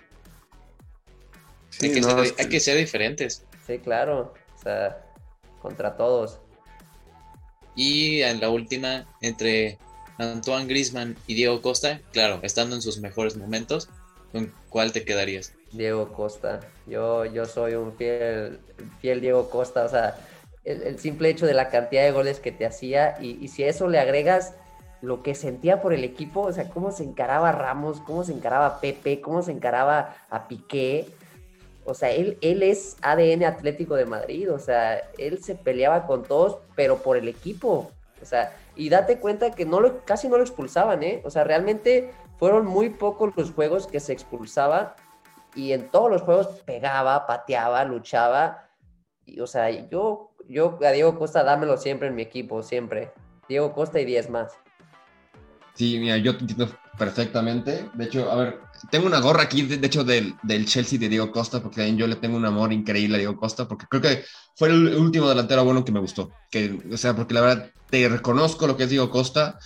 [1.72, 3.46] Sí, hay, que no, ser, es que- hay que ser diferentes.
[3.64, 4.34] Sí, claro.
[4.56, 5.06] O sea,
[5.62, 6.40] contra todos.
[7.76, 9.78] Y en la última, entre
[10.18, 13.88] Antoine Grisman y Diego Costa, claro, estando en sus mejores momentos,
[14.32, 15.54] ¿con cuál te quedarías?
[15.72, 16.60] Diego Costa.
[16.86, 18.60] Yo, yo soy un fiel,
[19.00, 19.84] fiel Diego Costa.
[19.84, 20.16] O sea,
[20.64, 23.64] el, el simple hecho de la cantidad de goles que te hacía y, y si
[23.64, 24.54] a eso le agregas
[25.02, 28.80] lo que sentía por el equipo, o sea, cómo se encaraba Ramos, cómo se encaraba
[28.80, 31.06] Pepe, cómo se encaraba a Piqué.
[31.86, 34.52] O sea, él, él es ADN Atlético de Madrid.
[34.52, 37.90] O sea, él se peleaba con todos, pero por el equipo.
[38.20, 41.22] O sea, y date cuenta que no lo, casi no lo expulsaban, ¿eh?
[41.24, 44.96] O sea, realmente fueron muy pocos los juegos que se expulsaba
[45.54, 48.68] y en todos los juegos pegaba, pateaba, luchaba.
[49.24, 53.12] Y, o sea, yo, yo a Diego Costa dámelo siempre en mi equipo, siempre.
[53.48, 54.52] Diego Costa y 10 más.
[55.74, 57.88] Sí, mira, yo te entiendo perfectamente.
[57.94, 61.08] De hecho, a ver, tengo una gorra aquí, de, de hecho, del, del Chelsea de
[61.08, 64.02] Diego Costa, porque también yo le tengo un amor increíble a Diego Costa, porque creo
[64.02, 64.24] que
[64.56, 66.30] fue el último delantero bueno que me gustó.
[66.50, 69.58] Que, o sea, porque la verdad, te reconozco lo que es Diego Costa.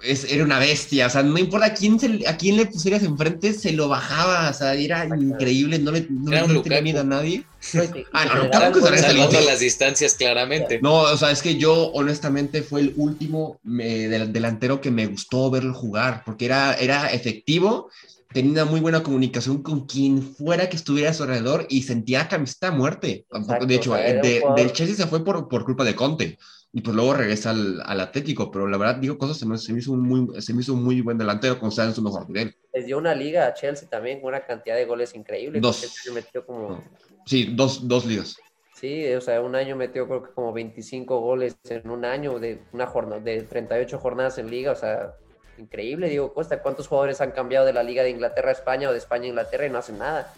[0.00, 3.02] Es, era una bestia, o sea, no importa a quién, se, a quién le pusieras
[3.02, 7.00] enfrente, se lo bajaba, o sea, era increíble, no le, no, Era no tenía miedo
[7.00, 7.42] a nadie.
[7.74, 8.78] No, te- Ah, no, Lukaku.
[9.02, 10.78] Salvando las distancias claramente.
[10.80, 15.06] No, o sea, es que yo honestamente fue el último me- del- delantero que me
[15.06, 17.90] gustó verlo jugar, porque era, era efectivo,
[18.32, 22.28] tenía una muy buena comunicación con quien fuera que estuviera a su alrededor y sentía
[22.28, 23.26] camiseta a muerte.
[23.32, 25.96] Exacto, de hecho, o sea, de- jugador- del Chelsea se fue por, por culpa de
[25.96, 26.38] Conte
[26.72, 29.72] y pues luego regresa al, al Atlético, pero la verdad, digo cosas, se me, se
[29.72, 32.02] me hizo un muy, se me hizo un muy buen delantero como está en su
[32.02, 32.54] mejor nivel.
[32.74, 35.60] Les dio una liga a Chelsea también con una cantidad de goles increíble.
[35.60, 35.76] Dos.
[35.80, 36.84] porque se metió como, No.
[37.24, 38.36] Sí, dos, dos ligas.
[38.74, 42.60] sí, o sea, un año metió creo que como 25 goles en un año de
[42.72, 45.14] una jornada, de 38 jornadas en liga, o sea,
[45.58, 46.62] increíble, Diego Costa.
[46.62, 49.28] ¿Cuántos jugadores han cambiado de la liga de Inglaterra a España o de España a
[49.28, 50.32] Inglaterra y no hacen nada?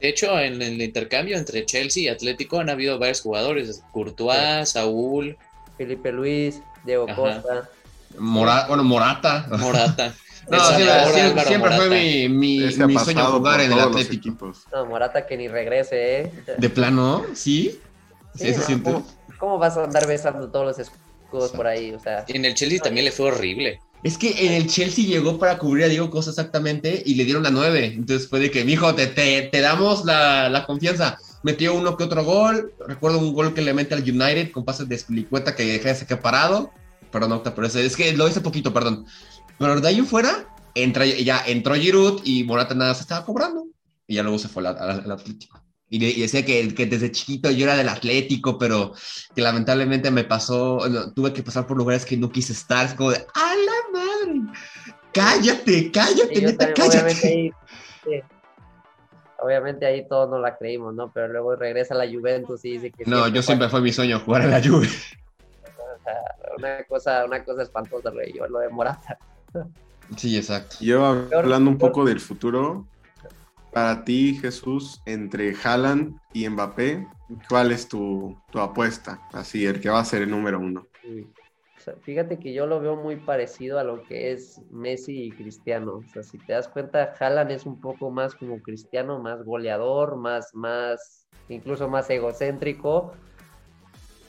[0.00, 5.38] De hecho, en el intercambio entre Chelsea y Atlético han habido varios jugadores, Courtois, Saúl,
[5.76, 7.16] Felipe Luis, Diego Ajá.
[7.16, 7.68] Costa.
[8.18, 9.46] Mora- bueno, Morata.
[9.58, 10.14] Morata.
[10.48, 11.94] No, siempre, siempre fue Morata.
[12.00, 14.14] mi, mi, mi sueño jugar en el Atlético.
[14.14, 14.58] equipos.
[14.72, 16.32] No, Morata que ni regrese, ¿eh?
[16.56, 17.26] ¿De plano?
[17.34, 17.80] ¿Sí?
[18.36, 18.82] ¿Sí, no?
[18.84, 19.06] ¿cómo,
[19.40, 21.92] cómo vas a andar besando todos los escudos por ahí?
[21.92, 23.80] O sea, En el Chelsea también le fue horrible.
[24.04, 27.42] Es que en el Chelsea llegó para cubrir a Diego Costa exactamente y le dieron
[27.42, 27.94] la 9.
[27.96, 31.18] Entonces fue de que, mijo, te, te, te damos la, la confianza.
[31.46, 32.74] Metió uno que otro gol.
[32.88, 36.04] Recuerdo un gol que le mete al United con pases de Spilicueta que dejé se
[36.04, 36.72] quedó parado.
[37.12, 39.06] Perdón, Octa, pero ese, es que lo hice poquito, perdón.
[39.56, 43.68] Pero de ahí en fuera, entra, ya entró Giroud y Morata nada se estaba cobrando.
[44.08, 45.62] Y ya luego se fue al, Atlético.
[45.88, 48.92] Y, y decía que, que desde chiquito yo era del Atlético, pero
[49.32, 52.86] que lamentablemente me pasó, no, tuve que pasar por lugares que no quise estar.
[52.86, 54.52] Es como de, ¡a la madre!
[55.14, 57.06] ¡Cállate, cállate, yo neta, cállate!
[57.06, 57.52] ahí, sí.
[59.46, 61.10] Obviamente ahí todos no la creímos, ¿no?
[61.12, 64.20] Pero luego regresa a la Juventus y dice que No, yo siempre fue mi sueño
[64.20, 64.86] jugar en la Juve.
[64.86, 64.88] o
[66.04, 66.20] sea,
[66.58, 69.18] una cosa, una cosa espantosa de, yo- lo de Morata.
[70.16, 70.76] Sí, exacto.
[70.80, 72.86] Yo hablando un poco del futuro,
[73.72, 77.06] para ti, Jesús, entre Haaland y Mbappé,
[77.48, 79.20] ¿cuál es tu, tu apuesta?
[79.32, 80.86] Así, el que va a ser el número uno.
[81.02, 81.10] Sea,
[82.02, 86.02] fíjate que yo lo veo muy parecido a lo que es Messi y Cristiano.
[86.06, 90.16] O sea, si te das cuenta, Haaland es un poco más como Cristiano, más goleador,
[90.16, 93.12] más, más, incluso más egocéntrico.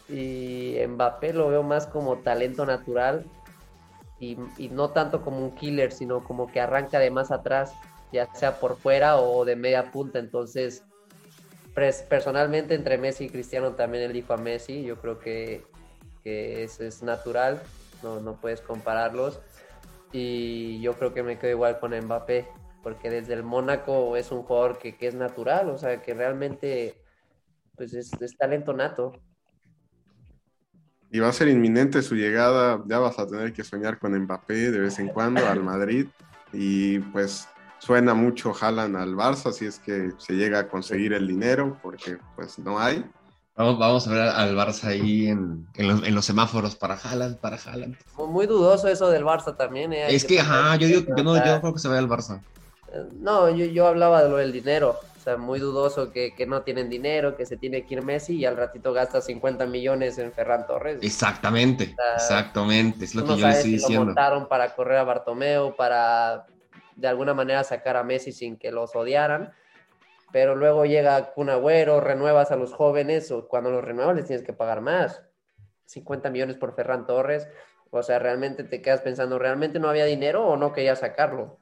[0.10, 3.26] Y Mbappé lo veo más como talento natural
[4.20, 7.74] y, y no tanto como un killer, sino como que arranca de más atrás,
[8.12, 10.20] ya sea por fuera o de media punta.
[10.20, 10.84] Entonces,
[12.10, 14.84] personalmente entre Messi y Cristiano también elijo a Messi.
[14.84, 15.64] Yo creo que
[16.28, 17.62] es, natural,
[18.04, 19.40] no, no puedes compararlos.
[20.12, 22.48] Y yo creo que me quedo igual con Mbappé,
[22.84, 26.96] porque desde el Mónaco es un jugador que, que es natural, o sea, que realmente
[27.78, 29.14] pues es, talento nato.
[31.10, 34.72] Y va a ser inminente su llegada, ya vas a tener que soñar con Mbappé
[34.72, 36.08] de vez en cuando al Madrid.
[36.52, 37.48] Y pues
[37.80, 42.18] suena mucho Haaland al Barça, si es que se llega a conseguir el dinero, porque
[42.36, 43.06] pues no hay.
[43.58, 47.38] Vamos, vamos a ver al Barça ahí en, en los, en los semáforos para Haaland,
[47.40, 47.96] para Haaland.
[48.16, 49.94] Muy, dudoso eso del Barça también.
[49.94, 50.14] ¿eh?
[50.14, 52.40] Es que, ajá, yo digo, yo no, yo no creo que se vaya al Barça.
[52.94, 55.00] Eh, No, yo, yo hablaba de lo del dinero.
[55.18, 58.36] O sea, muy dudoso que, que no tienen dinero, que se tiene que ir Messi
[58.38, 61.00] y al ratito gasta 50 millones en Ferran Torres.
[61.02, 64.06] Exactamente, exactamente, es lo que no yo le estoy si lo diciendo.
[64.06, 66.46] montaron para correr a Bartomeu, para
[66.96, 69.52] de alguna manera sacar a Messi sin que los odiaran.
[70.32, 74.46] Pero luego llega Kun Agüero, renuevas a los jóvenes, o cuando los renuevas les tienes
[74.46, 75.24] que pagar más.
[75.86, 77.48] 50 millones por Ferran Torres.
[77.92, 81.60] O sea, realmente te quedas pensando, ¿realmente no había dinero o no quería sacarlo?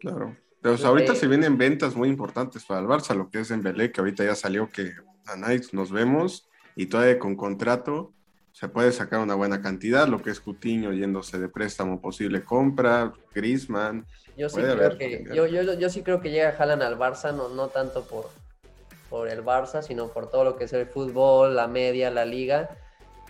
[0.00, 0.36] Claro.
[0.62, 3.90] Pero ahorita se vienen ventas muy importantes para el Barça, lo que es en Belé,
[3.90, 4.92] que ahorita ya salió que
[5.26, 8.14] a Nights nos vemos y todavía con contrato
[8.62, 13.12] se puede sacar una buena cantidad, lo que es Cutiño yéndose de préstamo, posible compra,
[13.34, 14.06] Griezmann.
[14.36, 17.48] Yo sí, creo que, yo, yo, yo, sí creo que llega Haaland al Barça, no,
[17.48, 18.30] no tanto por,
[19.10, 22.70] por el Barça, sino por todo lo que es el fútbol, la media, la liga.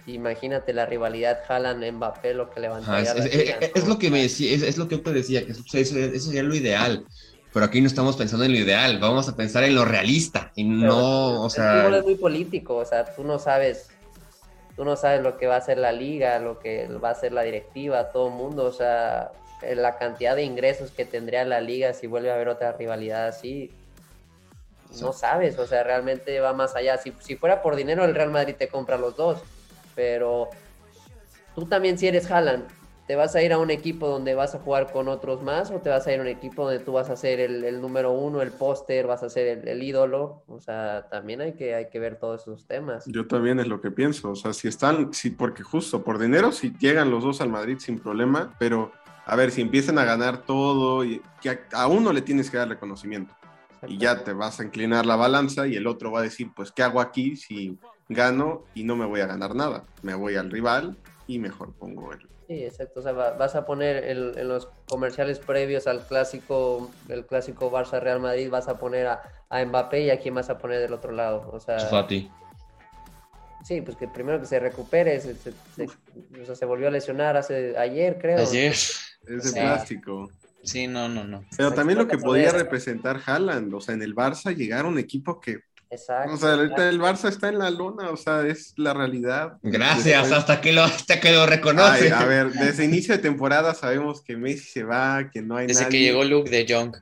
[0.06, 3.12] Imagínate la rivalidad Haaland-Mbappé, lo que levantaría.
[3.12, 6.42] es, lo que me decía, es, lo que yo te decía, que eso, eso sería
[6.42, 7.06] lo ideal
[7.52, 10.64] pero aquí no estamos pensando en lo ideal, vamos a pensar en lo realista y
[10.64, 11.86] no, o sea...
[11.94, 13.91] es muy político, o sea, tú no sabes,
[14.76, 17.32] tú no sabes lo que va a hacer la liga, lo que va a hacer
[17.32, 21.92] la directiva, todo el mundo, o sea, la cantidad de ingresos que tendría la liga
[21.92, 23.70] si vuelve a haber otra rivalidad así,
[25.00, 26.98] no sabes, o sea, realmente va más allá.
[26.98, 29.42] Si, si fuera por dinero, el Real Madrid te compra los dos,
[29.94, 30.50] pero
[31.54, 32.66] tú también si eres Haaland,
[33.06, 35.80] ¿te vas a ir a un equipo donde vas a jugar con otros más o
[35.80, 38.42] te vas a ir a un equipo donde tú vas a ser el, número uno,
[38.42, 40.44] el póster, vas a ser el, ídolo?
[40.46, 43.04] O sea, también hay que, hay que ver todos esos temas.
[43.06, 46.52] Yo también es lo que pienso, o sea, si están, si, porque justo por dinero,
[46.52, 48.92] si llegan los dos al Madrid sin problema, pero
[49.24, 52.68] a ver, si empiezan a ganar todo, y que a, uno le tienes que dar
[52.68, 53.34] reconocimiento
[53.86, 56.70] y ya te vas a inclinar la balanza y el otro va a decir, pues,
[56.70, 57.78] ¿qué hago aquí si
[58.08, 59.84] gano y no me voy a ganar nada?
[60.02, 60.96] Me voy al rival
[61.26, 63.00] y mejor pongo el, Sí, exacto.
[63.00, 68.20] O sea, vas a poner en los comerciales previos al clásico, el clásico Barça Real
[68.20, 71.12] Madrid, vas a poner a, a Mbappé y a quién vas a poner del otro
[71.12, 71.48] lado.
[71.50, 72.30] O sea, Fati.
[73.64, 77.74] Sí, pues que primero que se recupere, se, o sea, se volvió a lesionar hace
[77.78, 78.38] ayer, creo.
[78.38, 78.72] Ayer.
[78.72, 80.28] Es de plástico.
[80.62, 81.46] Sí, no, no, no.
[81.56, 84.98] Pero también lo que podía representar Haaland, o sea, en el Barça llegar a un
[84.98, 85.60] equipo que
[85.92, 86.32] Exacto.
[86.32, 89.58] O sea, ahorita el Barça está en la luna, o sea, es la realidad.
[89.62, 92.10] Gracias, hasta que lo, hasta que lo reconoce.
[92.10, 95.88] a ver, desde inicio de temporada sabemos que Messi se va, que no hay Desde
[95.88, 96.96] que llegó Luke de Jong.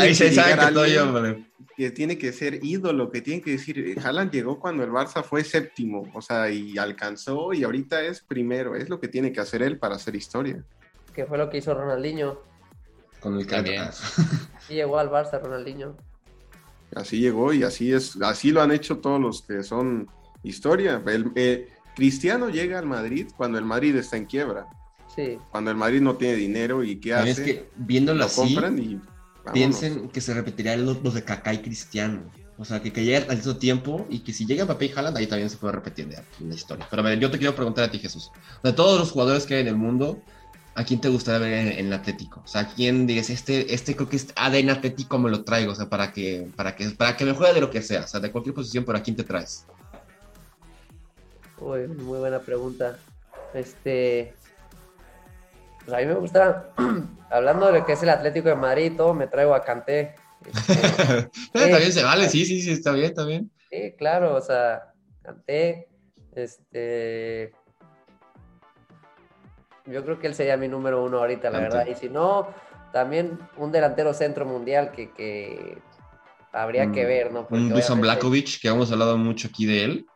[0.00, 1.36] Ahí se sabe que todo yo,
[1.76, 5.22] Que tiene que ser ídolo, que tiene que decir, eh, Haaland llegó cuando el Barça
[5.22, 9.40] fue séptimo, o sea, y alcanzó y ahorita es primero, es lo que tiene que
[9.40, 10.64] hacer él para hacer historia.
[11.12, 12.40] Que fue lo que hizo Ronaldinho.
[13.20, 13.84] Con el También.
[14.70, 15.94] Y llegó al Barça Ronaldinho.
[16.94, 20.08] Así llegó y así es, así lo han hecho todos los que son
[20.42, 21.02] historia.
[21.06, 24.66] El, eh, Cristiano llega al Madrid cuando el Madrid está en quiebra.
[25.14, 25.38] Sí.
[25.50, 27.30] Cuando el Madrid no tiene dinero y qué hace.
[27.30, 29.52] Es que viéndolo lo así, compran y vámonos.
[29.52, 32.30] piensen que se repetirían los, los de Kaká y Cristiano.
[32.56, 35.16] O sea, que, que llegue al mismo tiempo y que si llega Mbappé y Haaland,
[35.16, 36.86] ahí también se puede repetir de la historia.
[36.88, 38.30] Pero a ver, yo te quiero preguntar a ti, Jesús.
[38.62, 40.22] De todos los jugadores que hay en el mundo,
[40.74, 42.42] ¿a quién te gustaría ver en, en el Atlético?
[42.44, 45.72] O sea, ¿a quién dices, este, este creo que es ADN Atlético me lo traigo?
[45.72, 48.06] O sea, para que, para que, para que me juegue de lo que sea, o
[48.06, 49.66] sea, de cualquier posición, pero ¿a quién te traes?
[51.58, 52.98] Uy, muy buena pregunta.
[53.52, 54.34] Este.
[55.84, 56.70] Pues a mí me gusta,
[57.30, 60.14] hablando de lo que es el Atlético de Madrid y todo, me traigo a Canté.
[60.44, 60.72] Este,
[61.54, 63.50] está bien, se vale, sí, sí, sí, está bien, está bien.
[63.70, 65.88] Sí, claro, o sea, Canté,
[66.34, 67.52] este...
[69.86, 71.86] Yo creo que él sería mi número uno ahorita, la verdad.
[71.86, 72.48] Y si no,
[72.92, 75.78] también un delantero centro mundial que, que
[76.52, 77.40] habría que Mm, ver, ¿no?
[77.46, 80.06] Porque Un Dusan obviamente- Blakovic, que hemos hablado mucho aquí de él,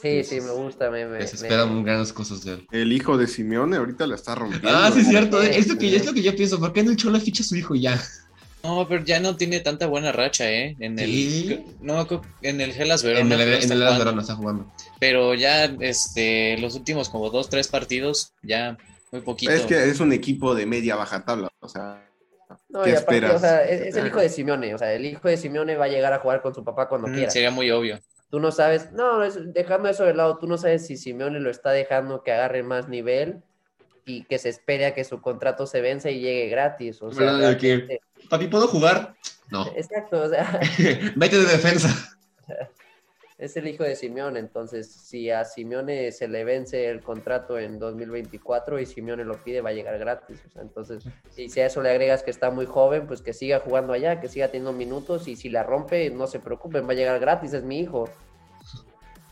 [0.00, 1.06] Sí, sí, me gusta, me...
[1.06, 2.66] me- que se me- esperan grandes cosas de él.
[2.70, 4.68] El hijo de Simeone ahorita la está rompiendo.
[4.70, 5.96] Ah, sí, es cierto, Sí, es lo, que, sí.
[5.96, 8.00] es lo que yo pienso, ¿por qué no el Cholo ficha a su hijo ya?
[8.62, 10.76] No, pero ya no tiene tanta buena racha, ¿eh?
[10.78, 11.64] En el, Sí.
[11.80, 12.06] no,
[12.42, 13.34] en el Gelas Verona.
[13.34, 13.98] En el, en está el jugando.
[14.04, 14.72] Verona está jugando.
[15.00, 18.76] Pero ya, este, los últimos como dos, tres partidos, ya
[19.12, 19.52] muy poquito.
[19.52, 22.04] Es que es un equipo de media baja tabla, o sea,
[22.68, 23.34] No, ¿Qué y aparte, esperas?
[23.36, 25.84] o sea, es, es el hijo de Simeone, o sea, el hijo de Simeone va
[25.86, 27.30] a llegar a jugar con su papá cuando Mm, quiera.
[27.30, 27.98] sería muy obvio.
[28.30, 31.50] Tú no sabes, no, es- dejando eso de lado, tú no sabes si Simeone lo
[31.50, 33.42] está dejando que agarre más nivel
[34.04, 37.00] y que se espere a que su contrato se vence y llegue gratis.
[37.02, 37.32] O sea.
[37.34, 39.14] De que- Papi, ¿puedo jugar?
[39.50, 39.66] No.
[39.76, 40.60] Exacto, o sea,
[41.16, 41.88] Vete de defensa.
[43.38, 47.78] es el hijo de Simeone, entonces si a Simeone se le vence el contrato en
[47.78, 50.38] 2024 y Simeone lo pide, va a llegar gratis.
[50.48, 51.04] O sea, entonces,
[51.36, 54.20] y si a eso le agregas que está muy joven, pues que siga jugando allá,
[54.20, 57.52] que siga teniendo minutos y si la rompe, no se preocupen, va a llegar gratis,
[57.52, 58.08] es mi hijo.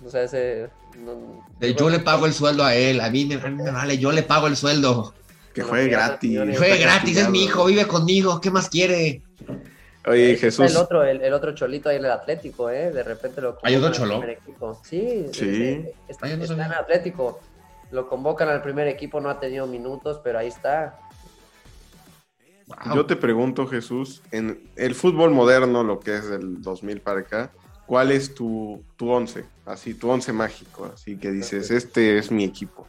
[0.05, 0.69] O sea, ese...
[0.99, 4.23] no- De yo le pago el sueldo a él, a mí, me, vale, yo le
[4.23, 5.15] pago el sueldo.
[5.53, 6.39] que No, juegue ya, gratis.
[6.39, 9.23] Juegue Está gratis, es mi hijo, vive conmigo, ¿qué más quiere?
[10.07, 12.91] Oye, Está Jesús, El otro, el, el otro cholito ahí en el Atlético, ¿eh?
[12.93, 14.23] De repente lo ¿Hay otro cholo?
[14.25, 14.81] equipo.
[14.85, 15.45] Sí, Sí.
[15.65, 17.41] eh, está, no está en el Atlético.
[17.91, 20.99] Lo convocan al primer equipo, no ha tenido minutos, pero ahí está.
[22.67, 22.97] Wow.
[22.97, 27.51] yo te pregunto, Jesús, en el fútbol moderno, lo que es del 2000 para acá,
[27.87, 29.45] ¿cuál es tu, tu once?
[29.65, 32.87] Así, tu once mágico, así que dices, este es mi equipo.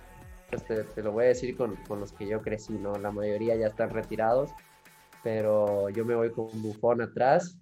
[0.49, 2.93] pues te, lo voy a decir con, con, los que yo crecí, ¿no?
[2.95, 4.49] La mayoría ya están retirados,
[5.27, 7.59] pero yo me voy con Bufón atrás.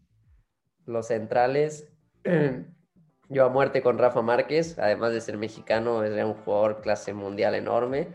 [0.85, 1.91] Los centrales,
[3.29, 7.55] yo a muerte con Rafa Márquez, además de ser mexicano, es un jugador clase mundial
[7.55, 8.09] enorme.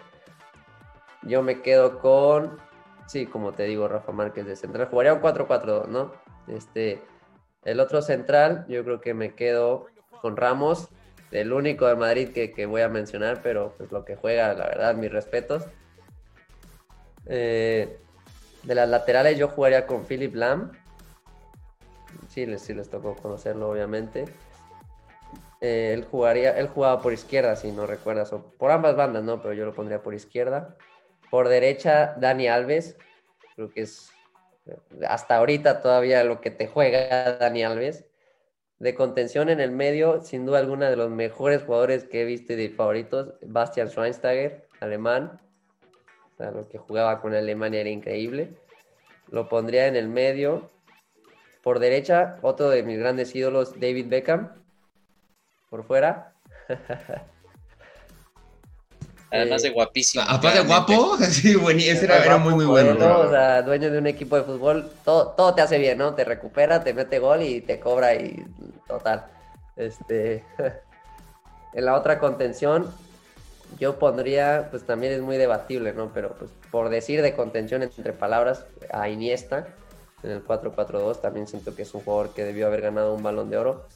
[1.23, 2.59] Yo me quedo con,
[3.09, 4.87] sí, como te digo, Rafa Márquez de central.
[4.87, 6.13] Jugaría un 4-4-2, ¿no?
[6.47, 7.03] Este,
[7.65, 9.87] el otro central, yo creo que me quedo
[10.23, 10.91] con Ramos,
[11.33, 14.95] el único de Madrid que, voy a mencionar, pero pues lo que juega, la verdad,
[14.95, 15.65] mis respetos.
[17.27, 17.99] Eh,
[18.63, 20.73] de las laterales yo jugaría con Philip Lam.
[22.29, 24.25] Sí, les, sí les tocó conocerlo, obviamente.
[25.61, 29.43] Eh, él jugaría, él jugaba por izquierda, si no recuerdas, o por ambas bandas, ¿no?
[29.43, 30.77] Pero yo lo pondría por izquierda.
[31.31, 32.97] Por derecha, Dani Alves.
[33.55, 34.11] Creo que es
[35.09, 38.07] hasta ahorita todavía lo que te juega Dani Alves.
[38.79, 42.55] De contención en el medio, sin duda alguna de los mejores jugadores que he visto
[42.55, 45.39] y de favoritos, Bastian Schweinsteiger, alemán.
[46.41, 48.55] O sea, lo que jugaba con Alemania era increíble.
[49.29, 50.71] Lo pondría en el medio.
[51.63, 54.55] Por derecha, otro de mis grandes ídolos, David Beckham.
[55.69, 56.33] Por fuera.
[59.31, 60.25] Además de eh, guapísimo.
[60.27, 62.93] Aparte de guapo, sí, ese era, muy, muy bueno.
[63.19, 66.15] O sea, dueño de un equipo de fútbol, todo, todo te hace bien, ¿no?
[66.15, 68.43] Te recupera, te mete gol y te cobra y
[68.89, 69.27] total.
[69.77, 70.43] Este,
[71.75, 72.91] en la otra contención,
[73.79, 76.13] yo pondría, pues también es muy debatible, ¿no?
[76.13, 79.69] Pero pues por decir de contención entre palabras, a Iniesta,
[80.23, 83.51] en el 4-4-2, también siento que es un jugador que debió haber ganado un balón
[83.51, 83.87] de oro.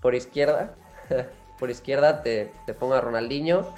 [0.00, 0.74] Por izquierda,
[1.58, 3.74] por izquierda te, te pongo a Ronaldinho,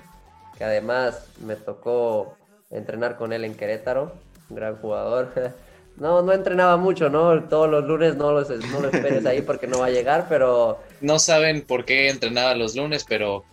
[0.57, 2.37] que además me tocó
[2.71, 4.13] entrenar con él en Querétaro,
[4.51, 5.33] un gran jugador.
[5.97, 7.43] No, no entrenaba mucho, ¿no?
[7.45, 10.79] Todos los lunes no los, no lo esperes ahí porque no va a llegar, pero...
[11.01, 13.45] No saben por qué entrenaba los lunes, pero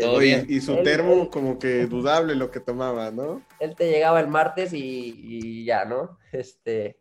[0.00, 0.46] todo bien.
[0.48, 3.42] Y, su termo como que dudable lo que tomaba, ¿no?
[3.58, 6.18] Él te llegaba el martes y, y, ya, ¿no?
[6.32, 6.98] Este...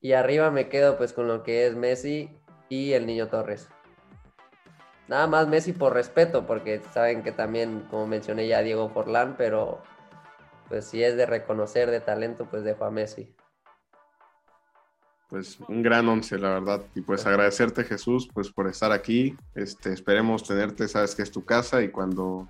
[0.00, 2.30] Y arriba me quedo pues con lo que es Messi
[2.68, 3.68] y el Niño Torres.
[5.08, 9.82] Nada más Messi por respeto, porque saben que también, como mencioné ya, Diego Forlán, pero
[10.68, 13.34] pues si es de reconocer de talento, pues dejo a Messi.
[15.28, 16.82] Pues un gran once, la verdad.
[16.94, 19.36] Y pues agradecerte, Jesús, pues por estar aquí.
[19.54, 22.48] Este, esperemos tenerte, sabes que es tu casa y cuando,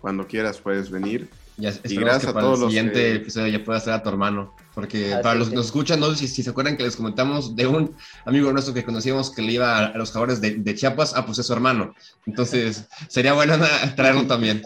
[0.00, 1.30] cuando quieras puedes venir.
[1.56, 4.54] y gracias a todos el siguiente episodio ya pueda ser a tu hermano.
[4.74, 7.66] Porque para los que nos escuchan, no sé si, se acuerdan que les comentamos de
[7.66, 11.24] un amigo nuestro que conocíamos que le iba a, los jaguares de, de, Chiapas, ah,
[11.24, 11.94] pues es su hermano.
[12.26, 13.56] Entonces, sería bueno
[13.96, 14.62] traerlo también.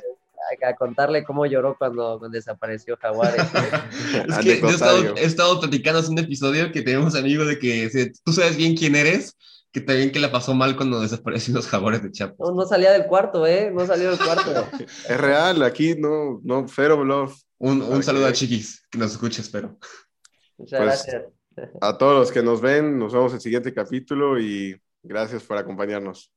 [0.66, 3.42] A contarle cómo lloró cuando, desapareció Jaguares.
[4.28, 7.58] es que yo he estado, he estado, platicando hace un episodio que tenemos amigos de
[7.58, 9.36] que tú sabes bien quién eres,
[9.72, 12.36] que también que la pasó mal cuando desaparecieron los jaguares de Chiapas.
[12.38, 13.70] No, no, salía del cuarto, ¿eh?
[13.72, 14.68] No salió del cuarto.
[15.08, 17.40] es real, aquí no, no, cero bluff.
[17.58, 19.78] Un, un saludo a Chiquis, que nos escuche, espero.
[20.58, 21.22] Muchas pues, gracias.
[21.80, 25.58] A todos los que nos ven, nos vemos en el siguiente capítulo y gracias por
[25.58, 26.30] acompañarnos.